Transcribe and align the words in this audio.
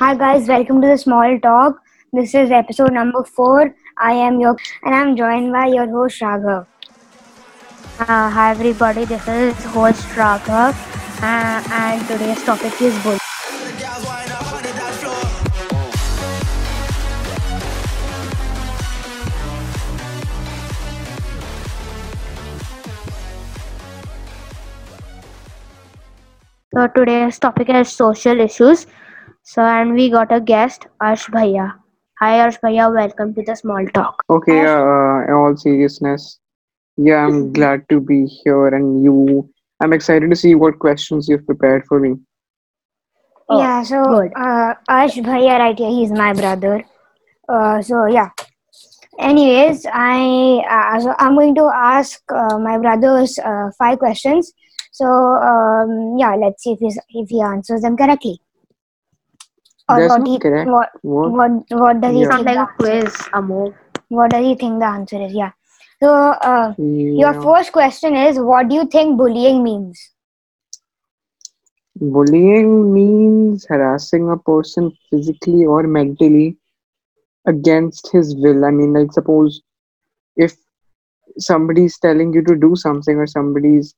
Hi 0.00 0.14
guys, 0.14 0.48
welcome 0.48 0.80
to 0.80 0.88
the 0.88 0.96
Small 0.96 1.38
Talk. 1.40 1.78
This 2.10 2.34
is 2.34 2.50
episode 2.50 2.94
number 2.94 3.22
four. 3.22 3.74
I 3.98 4.12
am 4.12 4.40
your 4.40 4.56
and 4.82 4.94
I'm 4.94 5.14
joined 5.14 5.52
by 5.52 5.66
your 5.66 5.86
host 5.90 6.22
Raghav. 6.22 6.66
Uh, 7.98 8.30
hi 8.30 8.50
everybody, 8.52 9.04
this 9.04 9.28
is 9.28 9.62
host 9.64 10.02
Raghav 10.20 10.72
uh, 11.22 11.62
and 11.80 12.08
today's 12.08 12.42
topic 12.44 12.80
is 12.80 12.96
bullying. 13.02 13.20
So 26.72 26.86
today's 26.96 27.38
topic 27.38 27.68
is 27.68 27.92
social 27.92 28.40
issues. 28.40 28.86
So 29.50 29.62
and 29.62 29.94
we 29.94 30.10
got 30.10 30.30
a 30.30 30.40
guest, 30.40 30.86
Arsh 31.02 31.28
Bhaiya. 31.36 31.72
Hi 32.20 32.34
Arsh 32.40 32.58
Bhaiya, 32.64 32.84
welcome 32.94 33.34
to 33.34 33.42
the 33.42 33.56
small 33.56 33.84
talk. 33.94 34.22
Okay, 34.30 34.60
Ash- 34.60 34.68
uh, 34.68 35.24
in 35.26 35.32
all 35.34 35.56
seriousness, 35.56 36.38
yeah, 36.96 37.26
I'm 37.26 37.52
glad 37.52 37.82
to 37.88 37.98
be 37.98 38.26
here, 38.26 38.68
and 38.68 39.02
you. 39.02 39.50
I'm 39.80 39.92
excited 39.92 40.30
to 40.30 40.36
see 40.36 40.54
what 40.54 40.78
questions 40.78 41.28
you've 41.28 41.44
prepared 41.46 41.84
for 41.88 41.98
me. 41.98 42.14
Oh, 43.48 43.58
yeah, 43.58 43.82
so 43.82 44.04
good. 44.04 44.30
uh, 44.36 44.74
Arsh 44.88 45.16
Bhaiya 45.30 45.58
right 45.58 45.76
here, 45.76 45.90
he's 45.90 46.12
my 46.12 46.32
brother. 46.32 46.84
Uh, 47.48 47.82
so 47.82 48.06
yeah. 48.06 48.30
Anyways, 49.18 49.84
I 49.92 50.62
uh, 50.76 51.00
so 51.00 51.16
I'm 51.18 51.34
going 51.34 51.56
to 51.56 51.64
ask 51.74 52.22
uh, 52.30 52.56
my 52.58 52.78
brothers 52.78 53.36
uh, 53.40 53.72
five 53.76 53.98
questions. 53.98 54.52
So 54.92 55.06
um, 55.06 56.14
yeah, 56.18 56.36
let's 56.36 56.62
see 56.62 56.78
if 56.78 56.78
he 56.78 56.94
if 57.24 57.28
he 57.28 57.42
answers 57.42 57.82
them 57.82 57.96
correctly. 57.96 58.38
Or 59.90 60.00
That's 60.00 60.10
what 60.12 60.18
not 60.20 60.28
he 60.28 60.38
correct. 60.38 60.70
what 60.70 60.88
What? 61.02 61.30
what 61.32 61.50
what 61.84 62.00
does 62.00 62.14
he 62.14 62.20
Yeah. 62.22 62.36
Think? 62.36 62.46
like 62.46 62.56
a 62.56 62.58
the 62.58 62.60
answer- 62.60 62.74
quiz, 62.78 63.28
Amo. 63.32 63.74
What 64.08 64.30
does 64.30 64.44
he 64.44 64.54
think 64.54 64.78
the 64.80 64.86
answer 64.86 65.20
is? 65.26 65.32
Yeah. 65.34 65.50
So 66.02 66.12
uh, 66.50 66.74
your 66.78 67.34
first 67.42 67.72
question 67.72 68.14
is, 68.16 68.38
what 68.38 68.68
do 68.68 68.74
you 68.76 68.86
think 68.86 69.18
bullying 69.18 69.62
means? 69.62 70.00
Bullying 71.96 72.92
means 72.94 73.66
harassing 73.68 74.30
a 74.30 74.36
person 74.36 74.90
physically 75.10 75.66
or 75.66 75.82
mentally 75.82 76.56
against 77.46 78.10
his 78.12 78.34
will. 78.36 78.64
I 78.64 78.70
mean, 78.70 78.92
like, 78.94 79.12
suppose 79.12 79.60
if 80.36 80.56
somebody's 81.38 81.98
telling 81.98 82.32
you 82.32 82.42
to 82.44 82.56
do 82.56 82.74
something, 82.76 83.16
or 83.16 83.26
somebody's, 83.26 83.94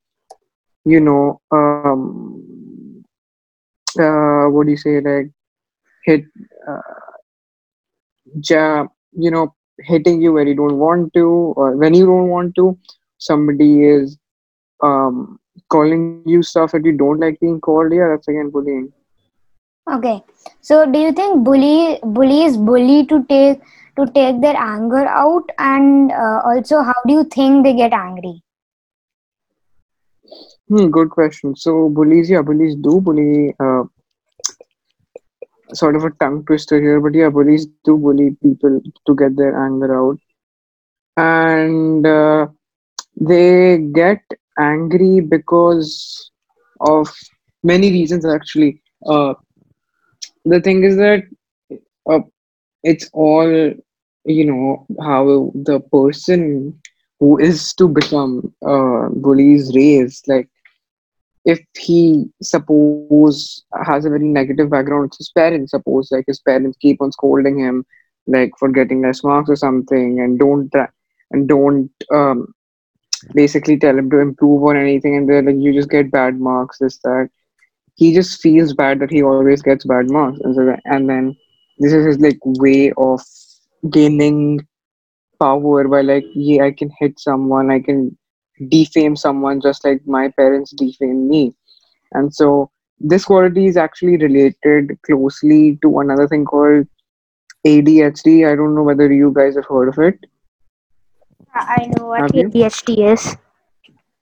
you 0.84 1.00
know, 1.00 1.40
um, 1.52 3.04
uh, 4.00 4.46
what 4.46 4.66
do 4.66 4.70
you 4.72 4.76
say, 4.76 5.00
like, 5.00 5.30
hit, 6.04 6.24
uh, 6.68 6.80
ja, 8.50 8.86
you 9.12 9.30
know, 9.30 9.54
hitting 9.80 10.20
you 10.22 10.32
where 10.32 10.46
you 10.46 10.54
don't 10.54 10.78
want 10.78 11.12
to, 11.14 11.26
or 11.56 11.76
when 11.76 11.94
you 11.94 12.06
don't 12.06 12.28
want 12.28 12.54
to, 12.56 12.78
somebody 13.18 13.84
is 13.84 14.18
um 14.82 15.38
calling 15.68 16.22
you 16.26 16.42
stuff 16.42 16.72
that 16.72 16.84
you 16.84 16.92
don't 16.92 17.20
like 17.20 17.38
being 17.40 17.60
called. 17.60 17.92
Yeah, 17.92 18.08
that's 18.08 18.28
again 18.28 18.50
bullying. 18.50 18.92
Okay. 19.90 20.22
So 20.60 20.90
do 20.90 20.98
you 20.98 21.12
think 21.12 21.44
bully 21.44 21.98
bullies 22.02 22.56
bully 22.56 23.06
to 23.06 23.24
take 23.24 23.60
to 23.96 24.06
take 24.06 24.40
their 24.40 24.56
anger 24.56 25.06
out, 25.06 25.50
and 25.58 26.12
uh, 26.12 26.40
also 26.44 26.82
how 26.82 26.94
do 27.06 27.12
you 27.14 27.24
think 27.24 27.64
they 27.64 27.74
get 27.74 27.92
angry? 27.92 28.42
Hmm, 30.68 30.90
good 30.90 31.10
question. 31.10 31.54
So 31.56 31.88
bullies, 31.88 32.30
yeah, 32.30 32.42
bullies 32.42 32.76
do 32.76 33.00
bully. 33.00 33.54
Uh, 33.60 33.84
sort 35.72 35.96
of 35.96 36.04
a 36.04 36.10
tongue 36.20 36.44
twister 36.44 36.80
here, 36.80 37.00
but 37.00 37.14
yeah, 37.14 37.28
bullies 37.28 37.66
do 37.84 37.96
bully 37.96 38.36
people 38.42 38.80
to 39.06 39.14
get 39.16 39.36
their 39.36 39.56
anger 39.64 39.90
out, 39.98 40.18
and 41.16 42.06
uh, 42.06 42.46
they 43.20 43.78
get 43.94 44.22
angry 44.58 45.20
because 45.20 46.30
of 46.80 47.08
many 47.62 47.90
reasons. 47.90 48.26
Actually, 48.26 48.80
uh, 49.06 49.34
the 50.44 50.60
thing 50.60 50.84
is 50.84 50.96
that 50.96 51.22
uh, 52.10 52.20
it's 52.82 53.08
all 53.12 53.48
you 54.24 54.44
know 54.44 54.86
how 55.00 55.50
the 55.54 55.80
person 55.92 56.78
who 57.20 57.38
is 57.38 57.72
to 57.74 57.88
become 57.88 58.52
uh, 58.66 59.08
bully 59.10 59.54
is 59.54 59.72
raised. 59.74 60.26
Like 60.28 60.48
if 61.44 61.60
he 61.76 62.26
suppose 62.42 63.64
has 63.84 64.04
a 64.04 64.10
very 64.10 64.24
negative 64.24 64.70
background 64.70 65.02
with 65.02 65.18
his 65.18 65.30
parents 65.30 65.72
suppose 65.72 66.10
like 66.10 66.24
his 66.26 66.40
parents 66.40 66.76
keep 66.80 67.00
on 67.00 67.10
scolding 67.12 67.58
him 67.58 67.84
like 68.26 68.52
for 68.58 68.68
getting 68.68 69.02
less 69.02 69.24
marks 69.24 69.50
or 69.50 69.56
something 69.56 70.20
and 70.20 70.38
don't 70.38 70.72
and 71.32 71.48
don't 71.48 71.90
um, 72.12 72.52
basically 73.34 73.78
tell 73.78 73.96
him 73.98 74.10
to 74.10 74.18
improve 74.18 74.62
on 74.64 74.76
anything 74.76 75.16
and 75.16 75.28
they're 75.28 75.42
like 75.42 75.56
you 75.58 75.72
just 75.72 75.90
get 75.90 76.10
bad 76.10 76.38
marks 76.40 76.78
this 76.78 76.98
that. 76.98 77.28
He 77.94 78.14
just 78.14 78.40
feels 78.40 78.72
bad 78.72 79.00
that 79.00 79.10
he 79.10 79.22
always 79.22 79.62
gets 79.62 79.84
bad 79.84 80.10
marks 80.10 80.38
and 80.42 80.54
so 80.54 80.76
and 80.84 81.08
then 81.08 81.36
this 81.78 81.92
is 81.92 82.06
his 82.06 82.18
like 82.20 82.38
way 82.44 82.92
of 82.96 83.20
gaining 83.90 84.60
power 85.40 85.88
by 85.88 86.00
like 86.00 86.24
yeah 86.34 86.64
i 86.64 86.70
can 86.70 86.90
hit 86.98 87.18
someone 87.18 87.70
i 87.70 87.80
can 87.80 88.16
defame 88.68 89.16
someone 89.16 89.60
just 89.60 89.84
like 89.84 90.06
my 90.06 90.28
parents 90.28 90.72
defame 90.72 91.28
me. 91.28 91.54
And 92.12 92.34
so 92.34 92.70
this 93.02 93.24
quality 93.24 93.66
is 93.66 93.76
actually 93.76 94.16
related 94.16 94.96
closely 95.02 95.78
to 95.82 96.00
another 96.00 96.28
thing 96.28 96.44
called 96.44 96.86
adhd 97.66 98.50
i 98.50 98.54
don't 98.54 98.74
know 98.74 98.82
whether 98.82 99.12
you 99.12 99.32
guys 99.34 99.56
have 99.56 99.66
heard 99.66 99.88
of 99.88 99.98
it. 99.98 100.18
I 101.54 101.90
know 101.96 102.06
what 102.06 102.20
have 102.22 102.34
you? 102.34 102.48
ADHD 102.48 103.12
is. 103.12 103.36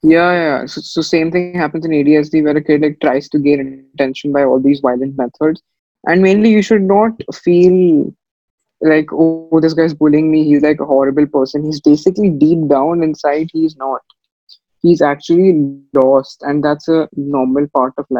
yeah 0.03 0.33
yeah 0.33 0.67
so, 0.67 0.81
so 0.81 1.01
same 1.01 1.31
thing 1.31 1.55
happens 1.55 1.84
in 1.84 1.93
adhd 1.93 2.43
where 2.43 2.57
a 2.57 2.62
kid 2.62 2.81
like 2.81 2.99
tries 3.01 3.28
to 3.28 3.39
gain 3.39 3.84
attention 3.95 4.33
by 4.33 4.45
all 4.45 4.61
these 4.61 4.81
violent 4.81 5.17
methods. 5.17 5.62
And 6.07 6.22
mainly 6.22 6.51
you 6.51 6.62
should 6.62 6.83
not 6.83 7.12
feel 7.34 8.15
like 8.81 9.12
oh 9.12 9.61
this 9.61 9.75
guy's 9.75 9.93
bullying 9.93 10.31
me. 10.31 10.45
He's 10.45 10.62
like 10.62 10.81
a 10.81 10.87
horrible 10.87 11.27
person. 11.27 11.65
He's 11.65 11.81
basically 11.81 12.31
deep 12.31 12.67
down 12.69 13.03
inside 13.03 13.51
he's 13.53 13.77
not 13.77 14.01
he's 14.83 15.03
actually 15.03 15.53
lost 15.53 16.15
and 16.15 16.33
that's 16.37 16.59
a 16.59 16.81
normal 16.89 17.39
part 17.43 17.65
of 17.71 17.79
life. 17.85 18.15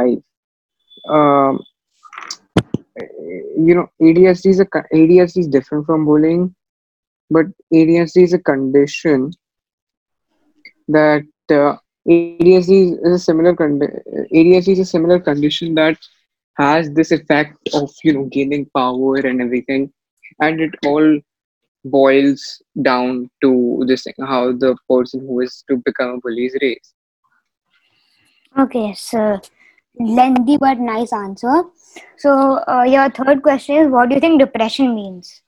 Um 0.87 1.47
you 3.67 3.75
know 3.77 3.87
adhd 4.07 4.47
is 4.53 4.61
a 4.61 4.67
adhd 5.01 5.37
is 5.43 5.49
different 5.57 5.87
from 5.87 6.05
bullying 6.05 6.55
but 7.31 7.47
adhd 7.73 8.23
is 8.23 8.33
a 8.35 8.39
condition 8.39 9.31
that 10.89 11.25
uh, 11.53 11.77
is 12.07 12.69
a 12.69 13.19
similar 13.19 13.55
condi- 13.55 14.01
adhd 14.35 14.69
is 14.69 14.79
a 14.81 14.85
similar 14.85 15.19
condition 15.19 15.75
that 15.75 15.97
has 16.57 16.91
this 16.93 17.11
effect 17.13 17.57
of 17.75 17.91
you 18.05 18.13
know 18.13 18.25
gaining 18.37 18.67
power 18.77 19.17
and 19.17 19.41
everything 19.41 19.91
and 20.41 20.61
it 20.61 20.73
all 20.87 21.07
boils 21.85 22.63
down 22.83 23.31
to 23.43 23.85
this 23.87 24.03
thing 24.05 24.15
how 24.21 24.53
the 24.53 24.77
person 24.89 25.21
who 25.21 25.41
is 25.41 25.65
to 25.69 25.77
become 25.85 26.11
a 26.11 26.19
bully 26.19 26.47
is 26.47 26.57
raised 26.61 26.95
Okay, 28.59 28.93
so 28.95 29.41
lengthy 29.99 30.57
but 30.57 30.79
nice 30.79 31.13
answer. 31.13 31.65
So 32.19 32.59
uh, 32.67 32.83
your 32.83 33.09
third 33.11 33.43
question 33.43 33.77
is, 33.77 33.89
what 33.89 34.09
do 34.09 34.17
you 34.17 34.21
think 34.21 34.41
depression 34.41 34.95
means? 34.95 35.43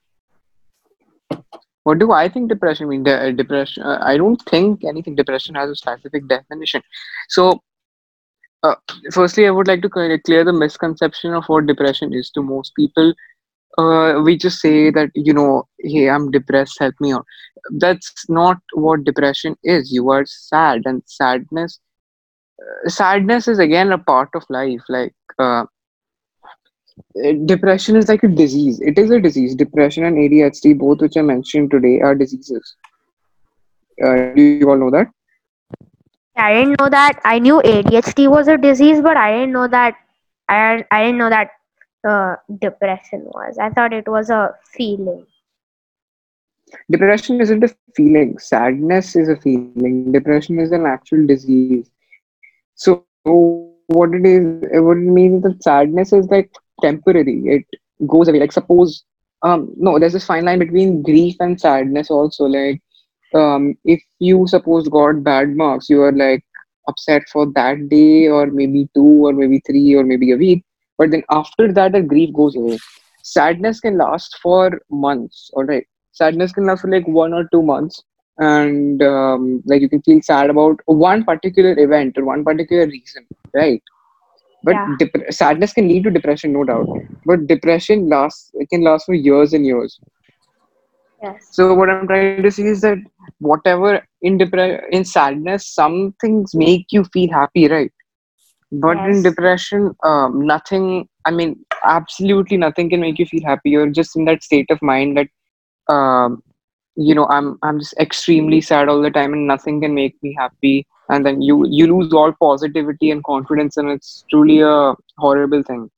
What 1.82 1.98
do 1.98 2.12
I 2.12 2.28
think 2.28 2.48
depression 2.48 2.88
means? 2.88 3.04
De- 3.04 3.32
depression. 3.32 3.82
Uh, 3.82 3.98
I 4.00 4.16
don't 4.16 4.40
think 4.42 4.84
anything. 4.84 5.16
Depression 5.16 5.56
has 5.56 5.68
a 5.68 5.74
specific 5.74 6.28
definition. 6.28 6.80
So, 7.28 7.60
uh, 8.62 8.76
firstly, 9.10 9.48
I 9.48 9.50
would 9.50 9.66
like 9.66 9.82
to 9.82 9.88
clear 9.88 10.44
the 10.44 10.52
misconception 10.52 11.34
of 11.34 11.44
what 11.46 11.66
depression 11.66 12.14
is 12.14 12.30
to 12.30 12.42
most 12.42 12.72
people. 12.76 13.12
Uh, 13.78 14.20
we 14.22 14.36
just 14.36 14.60
say 14.60 14.90
that 14.90 15.10
you 15.14 15.32
know, 15.32 15.66
hey, 15.80 16.08
I'm 16.10 16.30
depressed. 16.30 16.76
Help 16.78 16.94
me 17.00 17.12
out. 17.12 17.24
That's 17.78 18.28
not 18.28 18.58
what 18.74 19.04
depression 19.04 19.56
is. 19.64 19.92
You 19.92 20.10
are 20.10 20.24
sad, 20.26 20.82
and 20.84 21.02
sadness. 21.06 21.80
uh, 22.60 22.88
Sadness 22.88 23.48
is 23.48 23.58
again 23.58 23.92
a 23.92 23.98
part 23.98 24.28
of 24.34 24.44
life. 24.48 24.82
Like. 24.88 25.14
Uh, 25.38 25.64
depression 27.46 27.96
is 27.96 28.08
like 28.08 28.22
a 28.22 28.28
disease. 28.28 28.80
It 28.80 28.98
is 28.98 29.10
a 29.10 29.18
disease. 29.18 29.54
Depression 29.54 30.04
and 30.04 30.16
ADHD, 30.16 30.78
both 30.78 31.00
which 31.00 31.16
I 31.16 31.22
mentioned 31.22 31.70
today, 31.70 32.00
are 32.00 32.14
diseases. 32.14 32.76
Uh, 34.04 34.34
do 34.34 34.42
you 34.42 34.68
all 34.68 34.76
know 34.76 34.90
that? 34.90 35.08
I 36.36 36.54
didn't 36.54 36.80
know 36.80 36.88
that. 36.88 37.20
I 37.24 37.38
knew 37.38 37.62
ADHD 37.64 38.28
was 38.28 38.48
a 38.48 38.56
disease, 38.56 39.00
but 39.00 39.16
I 39.16 39.32
didn't 39.32 39.52
know 39.52 39.68
that. 39.68 39.94
I 40.48 40.84
I 40.90 41.04
didn't 41.04 41.18
know 41.18 41.30
that 41.30 41.50
depression 42.60 43.24
was. 43.24 43.58
I 43.58 43.70
thought 43.70 43.92
it 43.92 44.08
was 44.08 44.30
a 44.30 44.54
feeling. 44.76 45.26
Depression 46.90 47.40
isn't 47.40 47.64
a 47.64 47.68
feeling. 47.94 48.38
Sadness 48.38 49.16
is 49.16 49.28
a 49.28 49.36
feeling. 49.36 50.12
Depression 50.12 50.58
is 50.58 50.72
an 50.72 50.86
actual 50.86 51.26
disease. 51.26 51.90
So 52.74 53.04
what 53.26 54.14
it 54.14 54.24
is, 54.26 54.62
what 54.72 54.96
it 54.96 55.00
means 55.00 55.42
that 55.42 55.62
sadness 55.62 56.12
is 56.12 56.26
like 56.30 56.50
temporary. 56.80 57.42
It 57.46 57.64
goes 58.06 58.28
away. 58.28 58.40
Like 58.40 58.52
suppose, 58.52 59.04
um, 59.42 59.72
no, 59.76 59.98
there's 59.98 60.12
this 60.12 60.26
fine 60.26 60.44
line 60.44 60.58
between 60.58 61.02
grief 61.02 61.36
and 61.40 61.60
sadness 61.60 62.10
also. 62.10 62.44
Like, 62.44 62.80
um, 63.34 63.74
if 63.84 64.02
you 64.18 64.46
suppose 64.46 64.88
got 64.88 65.22
bad 65.22 65.56
marks, 65.56 65.88
you 65.88 66.02
are 66.02 66.12
like 66.12 66.44
upset 66.88 67.22
for 67.30 67.46
that 67.54 67.88
day 67.88 68.28
or 68.28 68.46
maybe 68.46 68.88
two 68.94 69.26
or 69.26 69.32
maybe 69.32 69.60
three 69.66 69.94
or 69.94 70.04
maybe 70.04 70.32
a 70.32 70.36
week. 70.36 70.64
But 70.98 71.10
then 71.10 71.22
after 71.30 71.72
that, 71.72 71.92
the 71.92 72.02
grief 72.02 72.32
goes 72.34 72.56
away. 72.56 72.78
Sadness 73.22 73.80
can 73.80 73.96
last 73.98 74.38
for 74.42 74.80
months. 74.90 75.50
All 75.54 75.64
right, 75.64 75.86
sadness 76.12 76.52
can 76.52 76.66
last 76.66 76.82
for 76.82 76.90
like 76.90 77.06
one 77.06 77.32
or 77.32 77.48
two 77.52 77.62
months 77.62 78.02
and 78.38 79.02
um, 79.02 79.62
like 79.66 79.80
you 79.82 79.88
can 79.88 80.02
feel 80.02 80.20
sad 80.22 80.50
about 80.50 80.80
one 80.86 81.24
particular 81.24 81.78
event 81.78 82.16
or 82.18 82.24
one 82.24 82.42
particular 82.44 82.86
reason 82.86 83.26
right 83.54 83.82
but 84.62 84.76
Yeah. 84.76 84.96
dep- 84.98 85.30
sadness 85.30 85.72
can 85.72 85.88
lead 85.88 86.04
to 86.04 86.10
depression 86.10 86.52
no 86.52 86.64
doubt 86.64 86.88
but 87.24 87.46
depression 87.46 88.08
lasts 88.08 88.50
it 88.54 88.68
can 88.70 88.82
last 88.82 89.04
for 89.06 89.14
years 89.14 89.52
and 89.52 89.66
years 89.66 90.00
Yes. 91.22 91.56
so 91.56 91.74
what 91.74 91.90
i'm 91.90 92.06
trying 92.08 92.28
to 92.28 92.36
say 92.38 92.50
is 92.54 92.80
that 92.82 92.98
whatever 93.38 94.00
in 94.22 94.38
depre- 94.38 94.82
in 94.90 95.04
sadness 95.04 95.66
some 95.66 96.14
things 96.20 96.54
make 96.54 96.86
you 96.90 97.04
feel 97.12 97.30
happy 97.32 97.68
right 97.68 97.92
but 98.72 98.98
in 99.04 99.22
Yes. 99.22 99.22
depression 99.22 99.94
um, 100.04 100.46
nothing 100.46 101.08
i 101.26 101.30
mean 101.30 101.56
absolutely 101.84 102.56
nothing 102.56 102.88
can 102.90 103.00
make 103.00 103.18
you 103.18 103.26
feel 103.26 103.44
happy 103.44 103.70
you're 103.70 103.90
just 103.90 104.16
in 104.16 104.24
that 104.24 104.42
state 104.42 104.70
of 104.70 104.82
mind 104.82 105.16
that 105.16 105.28
um, 105.94 106.42
you 106.96 107.14
know 107.14 107.26
i'm 107.28 107.58
i'm 107.62 107.78
just 107.78 107.94
extremely 108.00 108.60
sad 108.60 108.88
all 108.88 109.00
the 109.02 109.10
time 109.10 109.32
and 109.34 109.46
nothing 109.46 109.80
can 109.80 109.94
make 109.94 110.16
me 110.22 110.34
happy 110.38 110.86
and 111.10 111.26
then 111.26 111.40
you 111.42 111.64
you 111.68 111.86
lose 111.94 112.12
all 112.12 112.32
positivity 112.40 113.10
and 113.10 113.22
confidence 113.24 113.76
and 113.76 113.90
it's 113.90 114.24
truly 114.30 114.60
a 114.60 114.94
horrible 115.18 115.62
thing 115.62 115.88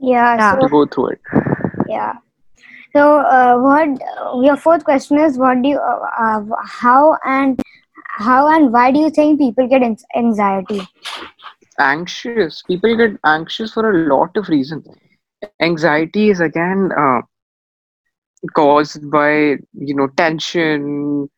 Yeah. 0.00 0.36
Yeah. 0.36 0.58
to 0.60 0.68
So 0.68 0.68
go 0.68 0.86
through 0.86 1.08
it 1.10 1.20
yeah. 1.86 2.14
So 2.94 3.18
uh, 3.18 3.58
what? 3.58 3.88
Your 4.44 4.56
fourth 4.56 4.84
question 4.84 5.18
is 5.18 5.38
what 5.38 5.62
do 5.62 5.68
you? 5.68 5.78
Uh, 5.78 6.06
uh, 6.18 6.42
how 6.64 7.16
and 7.24 7.60
how 8.06 8.48
and 8.48 8.72
why 8.72 8.90
do 8.92 8.98
you 9.00 9.10
think 9.10 9.38
people 9.38 9.68
get 9.68 9.82
anxiety? 10.16 10.88
anxious. 11.80 12.62
People 12.62 12.96
get 12.96 13.18
anxious 13.24 13.72
for 13.72 13.90
a 13.90 13.98
lot 14.04 14.36
of 14.36 14.48
reasons. 14.48 14.86
Anxiety 15.60 16.30
is 16.30 16.40
again 16.40 16.90
uh, 16.96 17.20
caused 18.54 19.10
by 19.10 19.56
you 19.72 19.94
know 19.94 20.08
tension 20.16 21.28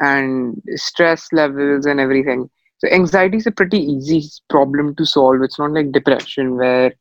and 0.00 0.60
stress 0.74 1.28
levels 1.32 1.86
and 1.86 2.00
everything. 2.00 2.48
So 2.78 2.88
anxiety 2.90 3.36
is 3.38 3.46
a 3.46 3.52
pretty 3.52 3.78
easy 3.78 4.22
problem 4.48 4.94
to 4.96 5.06
solve. 5.06 5.42
It's 5.42 5.58
not 5.58 5.72
like 5.72 5.92
depression 5.92 6.56
where 6.56 6.92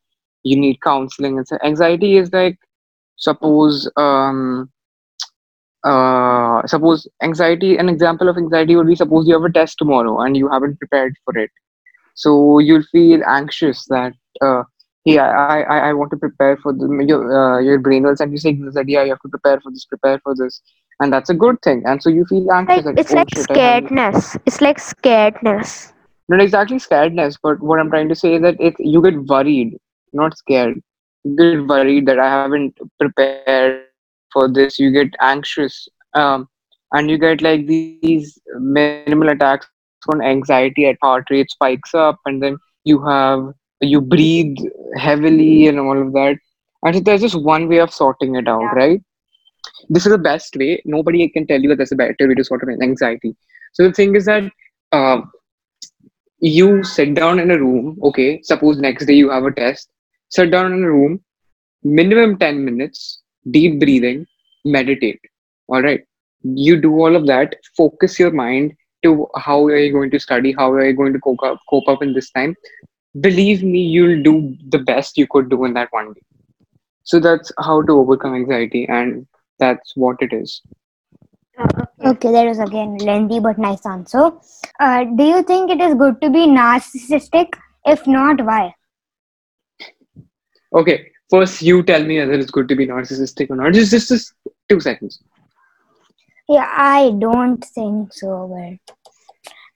you 0.44 0.58
need 0.60 0.82
counseling 0.82 1.38
and 1.38 1.48
so 1.48 1.58
anxiety 1.64 2.18
is 2.18 2.32
like 2.34 2.58
suppose 3.18 3.90
um 3.98 4.70
uh 5.84 6.66
suppose 6.66 7.08
anxiety 7.22 7.78
an 7.78 7.90
example 7.90 8.30
of 8.30 8.38
anxiety 8.38 8.76
would 8.76 8.88
be 8.88 8.96
suppose 8.96 9.28
you 9.28 9.34
have 9.34 9.44
a 9.44 9.52
test 9.52 9.78
tomorrow 9.78 10.20
and 10.22 10.38
you 10.38 10.50
haven't 10.50 10.78
prepared 10.80 11.16
for 11.26 11.38
it 11.38 11.52
so 12.16 12.60
you'll 12.60 12.84
feel 12.92 13.22
anxious 13.26 13.86
that 13.88 14.14
uh 14.42 14.64
hey 15.06 15.18
i 15.20 15.62
i, 15.62 15.78
I 15.90 15.94
want 15.94 16.12
to 16.12 16.18
prepare 16.18 16.58
for 16.58 16.74
the 16.74 16.88
your 17.08 17.22
uh, 17.42 17.60
your 17.60 17.80
brain 17.80 18.04
will 18.04 18.16
send 18.16 18.32
you 18.32 18.38
signals 18.38 18.74
that 18.76 18.88
yeah 18.88 19.04
you 19.04 19.10
have 19.10 19.22
to 19.22 19.30
prepare 19.30 19.60
for 19.62 19.72
this 19.72 19.86
prepare 19.86 20.20
for 20.24 20.36
this 20.36 20.62
and 21.00 21.12
that's 21.12 21.30
a 21.30 21.34
good 21.46 21.58
thing 21.64 21.84
and 21.86 22.02
so 22.02 22.10
you 22.10 22.26
feel 22.26 22.52
anxious 22.52 22.84
Like 22.86 22.86
that 22.86 22.98
it's 22.98 23.12
oh 23.12 23.14
like 23.14 23.30
shit 23.34 23.48
scaredness. 23.50 24.38
It's 24.46 24.62
like 24.62 24.78
scaredness. 24.78 25.92
not 26.30 26.42
exactly 26.42 26.78
scaredness 26.78 27.38
but 27.44 27.60
what 27.62 27.80
i'm 27.80 27.90
trying 27.90 28.10
to 28.10 28.16
say 28.16 28.36
is 28.36 28.42
that 28.42 28.60
it 28.60 28.76
you 28.80 29.02
get 29.02 29.18
worried 29.34 29.78
not 30.14 30.38
scared 30.38 30.80
you 31.24 31.36
get 31.36 31.68
worried 31.68 32.06
that 32.06 32.20
i 32.20 32.30
haven't 32.30 32.78
prepared 33.00 33.84
for 34.34 34.50
this 34.52 34.80
you 34.80 34.92
get 34.92 35.10
anxious 35.22 35.88
um 36.16 36.48
and 36.94 37.10
you 37.12 37.18
get 37.20 37.42
like 37.42 37.68
these 37.68 38.08
minimal 38.60 39.00
attacks 39.00 39.34
on 39.34 39.52
anxiety 39.52 40.40
at 40.42 40.48
heart 40.52 40.78
rate 40.82 41.50
spikes 41.50 41.50
up 41.50 41.70
and 41.80 42.42
then 42.42 42.58
you 42.84 43.04
have 43.06 43.42
you 43.82 44.02
breathe 44.02 44.56
heavily 44.96 45.68
and 45.68 45.80
all 45.80 46.00
of 46.00 46.12
that. 46.14 46.38
And 46.84 46.96
so 46.96 47.02
there's 47.02 47.22
just 47.22 47.42
one 47.42 47.68
way 47.68 47.80
of 47.80 47.92
sorting 47.94 48.36
it 48.36 48.48
out 48.48 48.62
Yeah. 48.62 48.74
right? 48.76 49.02
This 49.90 50.06
is 50.06 50.12
the 50.12 50.18
best 50.18 50.56
way. 50.56 50.82
Nobody 50.86 51.28
can 51.30 51.48
tell 51.48 51.60
you 51.62 51.70
that 51.70 51.78
there's 51.78 51.92
a 51.92 51.96
better 51.96 52.28
way 52.28 52.36
to 52.36 52.44
sort 52.44 52.64
of 52.64 52.70
anxiety. 52.82 53.36
So 53.74 53.84
the 53.88 53.94
thing 53.94 54.16
is 54.16 54.26
that 54.26 54.44
uh, 54.92 55.22
you 56.40 56.84
sit 56.84 57.16
down 57.16 57.40
in 57.40 57.52
a 57.52 57.58
room 57.58 58.00
okay? 58.04 58.42
Suppose 58.44 58.78
next 58.80 59.06
day 59.06 59.14
you 59.14 59.30
have 59.32 59.46
a 59.46 59.52
test. 59.52 59.90
Sit 60.30 60.52
down 60.52 60.74
in 60.74 60.84
a 60.84 60.92
room 60.92 61.22
minimum 61.84 62.38
10 62.38 62.64
minutes 62.66 63.23
deep 63.52 63.80
breathing 63.80 64.26
meditate. 64.66 65.20
All 65.68 65.82
right. 65.82 66.04
You 66.44 66.80
do 66.80 66.92
all 66.94 67.16
of 67.16 67.28
that. 67.28 67.56
Focus 67.76 68.20
your 68.20 68.32
mind 68.32 68.74
to 69.04 69.28
how 69.36 69.66
are 69.66 69.78
you 69.78 69.92
going 69.92 70.12
to 70.12 70.20
study? 70.20 70.52
How 70.52 70.72
are 70.72 70.86
you 70.86 70.94
going 70.94 71.14
to 71.14 71.20
cope 71.20 71.44
up 71.44 71.60
cope 71.70 71.88
up 71.88 72.02
in 72.02 72.14
this 72.14 72.32
time? 72.32 72.56
Believe 73.20 73.64
me 73.64 73.82
you'll 73.82 74.24
do 74.24 74.56
the 74.70 74.80
best 74.80 75.18
you 75.18 75.28
could 75.28 75.50
do 75.50 75.66
in 75.66 75.74
that 75.74 75.90
one 75.92 76.14
day. 76.14 76.22
So 77.04 77.20
that's 77.20 77.52
how 77.60 77.82
to 77.84 77.94
overcome 77.94 78.36
anxiety 78.36 78.88
and 78.88 79.28
that's 79.60 79.96
what 79.96 80.18
it 80.22 80.34
is. 80.34 80.62
Okay, 82.04 82.32
that 82.32 82.48
was 82.48 82.60
again 82.60 82.98
lengthy 82.98 83.40
but 83.40 83.60
nice 83.60 83.86
answer. 83.86 84.32
Uh, 84.80 85.04
do 85.04 85.24
you 85.24 85.44
think 85.44 85.70
it 85.70 85.80
is 85.80 85.94
good 85.94 86.20
to 86.22 86.30
be 86.30 86.48
narcissistic? 86.48 87.50
If 87.86 88.08
not, 88.08 88.44
why? 88.44 88.74
okay 90.76 91.13
first 91.34 91.62
you 91.62 91.84
tell 91.84 92.04
me 92.12 92.20
whether 92.20 92.34
it's 92.44 92.52
good 92.60 92.70
to 92.70 92.76
be 92.82 92.88
narcissistic 92.88 93.50
or 93.52 93.58
not 93.58 93.74
just 93.74 93.92
just, 93.92 94.10
just 94.10 94.34
two 94.70 94.80
seconds 94.90 95.24
Yeah, 96.50 96.68
I 96.76 97.12
don't 97.20 97.64
think 97.64 98.14
so. 98.14 98.50
But 98.54 98.96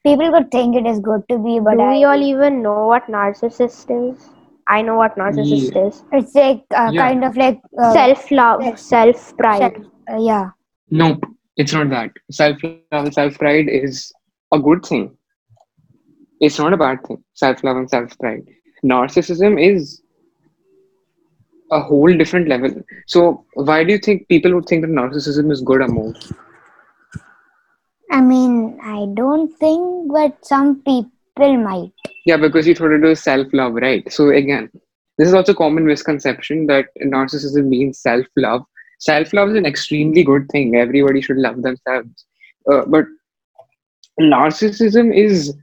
people 0.04 0.32
could 0.32 0.52
think 0.52 0.76
it 0.76 0.86
is 0.86 1.00
good 1.00 1.24
to 1.30 1.38
be, 1.40 1.60
but 1.60 1.78
Do 1.78 1.84
I, 1.84 1.92
we 1.98 2.04
all 2.06 2.22
even 2.22 2.62
know 2.62 2.82
what 2.88 3.08
narcissist 3.08 3.88
is? 4.12 4.30
I 4.68 4.82
know 4.82 4.96
what 4.96 5.16
narcissist 5.16 5.74
Yeah. 5.74 5.88
is. 5.88 6.04
it's 6.12 6.36
like 6.36 6.64
uh, 6.76 6.92
Yeah. 6.94 7.08
kind 7.08 7.24
of 7.24 7.38
like 7.38 7.62
uh, 7.82 7.94
self 7.94 8.32
love, 8.32 8.62
self- 8.64 8.80
self 8.80 9.38
pride. 9.38 9.60
self- 9.60 9.86
uh, 10.12 10.18
yeah. 10.20 10.50
Nope, 10.92 11.24
it's 11.58 11.74
not 11.74 11.90
that. 11.90 12.12
Self 12.32 12.64
love 12.64 12.82
and 12.84 13.14
self 13.14 13.38
pride 13.38 13.70
is 13.70 14.12
a 14.52 14.60
good 14.60 14.86
thing. 14.86 15.18
It's 16.40 16.60
not 16.60 16.74
a 16.74 16.78
bad 16.78 17.04
thing. 17.06 17.24
Self 17.34 17.64
love 17.64 17.78
and 17.78 17.90
self 17.90 18.18
pride. 18.20 18.44
Narcissism 18.84 19.62
is 19.62 20.02
a 21.72 21.82
whole 21.82 22.16
different 22.16 22.48
level. 22.48 22.72
So, 23.08 23.46
why 23.54 23.84
do 23.84 23.92
you 23.92 24.00
think 24.00 24.28
people 24.28 24.54
would 24.56 24.66
think 24.66 24.82
that 24.82 24.92
narcissism 24.92 25.52
is 25.52 25.62
good 25.62 25.82
or 25.82 25.88
more? 25.88 26.14
I 28.12 28.22
mean, 28.22 28.80
I 28.82 29.08
don't 29.14 29.50
think, 29.60 30.12
but 30.12 30.38
some 30.46 30.82
people 30.82 31.58
might. 31.58 31.92
Yeah, 32.26 32.38
because 32.38 32.68
you 32.68 32.76
thought 32.76 32.92
it 32.92 33.02
was 33.02 33.22
self 33.22 33.48
love, 33.54 33.74
right? 33.74 34.12
So, 34.12 34.30
again, 34.30 34.70
this 35.18 35.28
is 35.28 35.34
also 35.34 35.52
a 35.52 35.56
common 35.56 35.86
misconception 35.86 36.68
that 36.68 36.86
narcissism 37.04 37.68
means 37.68 38.00
self 38.00 38.26
love. 38.36 38.64
Self 39.00 39.34
love 39.34 39.50
is 39.50 39.56
an 39.56 39.66
extremely 39.66 40.24
good 40.24 40.48
thing. 40.50 40.76
Everybody 40.76 41.22
should 41.22 41.38
love 41.38 41.62
themselves. 41.62 42.26
Uh, 42.72 42.86
but 42.88 43.06
narcissism 44.20 45.16
is 45.16 45.56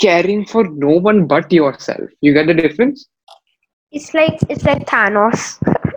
caring 0.00 0.44
for 0.44 0.64
no 0.64 0.90
one 0.98 1.26
but 1.26 1.50
yourself. 1.52 2.08
You 2.20 2.32
get 2.32 2.46
the 2.46 2.54
difference? 2.54 3.08
It's 3.96 4.12
like 4.12 4.38
it's 4.50 4.64
like 4.64 4.86
Thanos. 4.86 5.58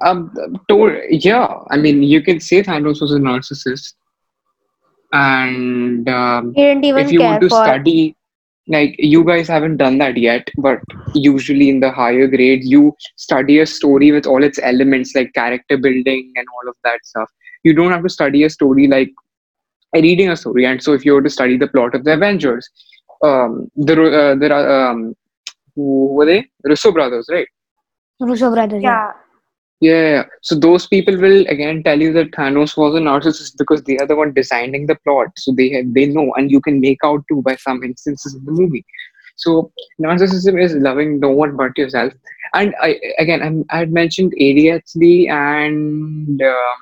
Um, 0.00 0.30
to, 0.68 1.02
yeah, 1.10 1.58
I 1.72 1.76
mean, 1.76 2.04
you 2.04 2.22
can 2.22 2.38
say 2.38 2.62
Thanos 2.62 3.00
was 3.00 3.10
a 3.10 3.18
narcissist, 3.18 3.94
and 5.12 6.08
um, 6.08 6.52
He 6.54 6.62
didn't 6.62 6.84
even 6.84 7.06
if 7.06 7.10
you 7.10 7.18
care 7.18 7.30
want 7.30 7.40
to 7.40 7.48
for 7.48 7.64
study, 7.64 8.16
like 8.68 8.94
you 9.00 9.24
guys 9.24 9.48
haven't 9.48 9.78
done 9.78 9.98
that 9.98 10.16
yet, 10.16 10.48
but 10.58 10.78
usually 11.14 11.68
in 11.68 11.80
the 11.80 11.90
higher 11.90 12.28
grade, 12.28 12.62
you 12.62 12.94
study 13.16 13.58
a 13.58 13.66
story 13.66 14.12
with 14.12 14.24
all 14.24 14.44
its 14.44 14.60
elements, 14.62 15.16
like 15.16 15.32
character 15.34 15.76
building 15.76 16.32
and 16.36 16.46
all 16.54 16.68
of 16.68 16.76
that 16.84 17.04
stuff. 17.04 17.28
You 17.64 17.74
don't 17.74 17.90
have 17.90 18.04
to 18.04 18.08
study 18.08 18.44
a 18.44 18.50
story 18.50 18.86
like 18.86 19.10
reading 19.92 20.30
a 20.30 20.36
story. 20.36 20.64
And 20.64 20.80
so, 20.80 20.92
if 20.92 21.04
you 21.04 21.14
were 21.14 21.22
to 21.22 21.30
study 21.30 21.56
the 21.56 21.66
plot 21.66 21.96
of 21.96 22.04
the 22.04 22.12
Avengers, 22.12 22.70
um, 23.24 23.68
the 23.74 23.94
uh, 23.94 24.34
there 24.36 24.52
are 24.52 24.90
um, 24.90 25.16
who 25.78 26.14
were 26.14 26.26
they? 26.26 26.44
Russo 26.64 26.92
brothers, 26.92 27.26
right? 27.30 27.48
Russo 28.20 28.50
brothers. 28.50 28.82
yeah. 28.82 29.12
Yeah. 29.80 30.24
So 30.42 30.56
those 30.56 30.88
people 30.88 31.16
will 31.16 31.46
again 31.46 31.84
tell 31.84 32.00
you 32.00 32.12
that 32.14 32.32
Thanos 32.32 32.76
was 32.76 32.96
a 32.96 32.98
narcissist 32.98 33.52
because 33.58 33.84
they 33.84 33.96
are 33.98 34.06
the 34.06 34.16
one 34.16 34.32
designing 34.34 34.86
the 34.88 34.96
plot. 35.04 35.28
So 35.36 35.54
they 35.56 35.68
have, 35.70 35.94
they 35.94 36.06
know, 36.06 36.32
and 36.34 36.50
you 36.50 36.60
can 36.60 36.80
make 36.80 36.98
out 37.04 37.22
too 37.28 37.42
by 37.42 37.54
some 37.54 37.84
instances 37.84 38.34
in 38.34 38.44
the 38.44 38.50
movie. 38.50 38.84
So 39.36 39.70
narcissism 40.02 40.60
is 40.60 40.74
loving 40.74 41.20
no 41.20 41.30
one 41.30 41.56
but 41.56 41.78
yourself. 41.78 42.12
And 42.54 42.74
I 42.82 42.98
again, 43.18 43.40
I'm, 43.40 43.64
I 43.70 43.78
had 43.78 43.92
mentioned 43.92 44.34
ADHD 44.40 45.30
and 45.30 46.42
uh, 46.42 46.74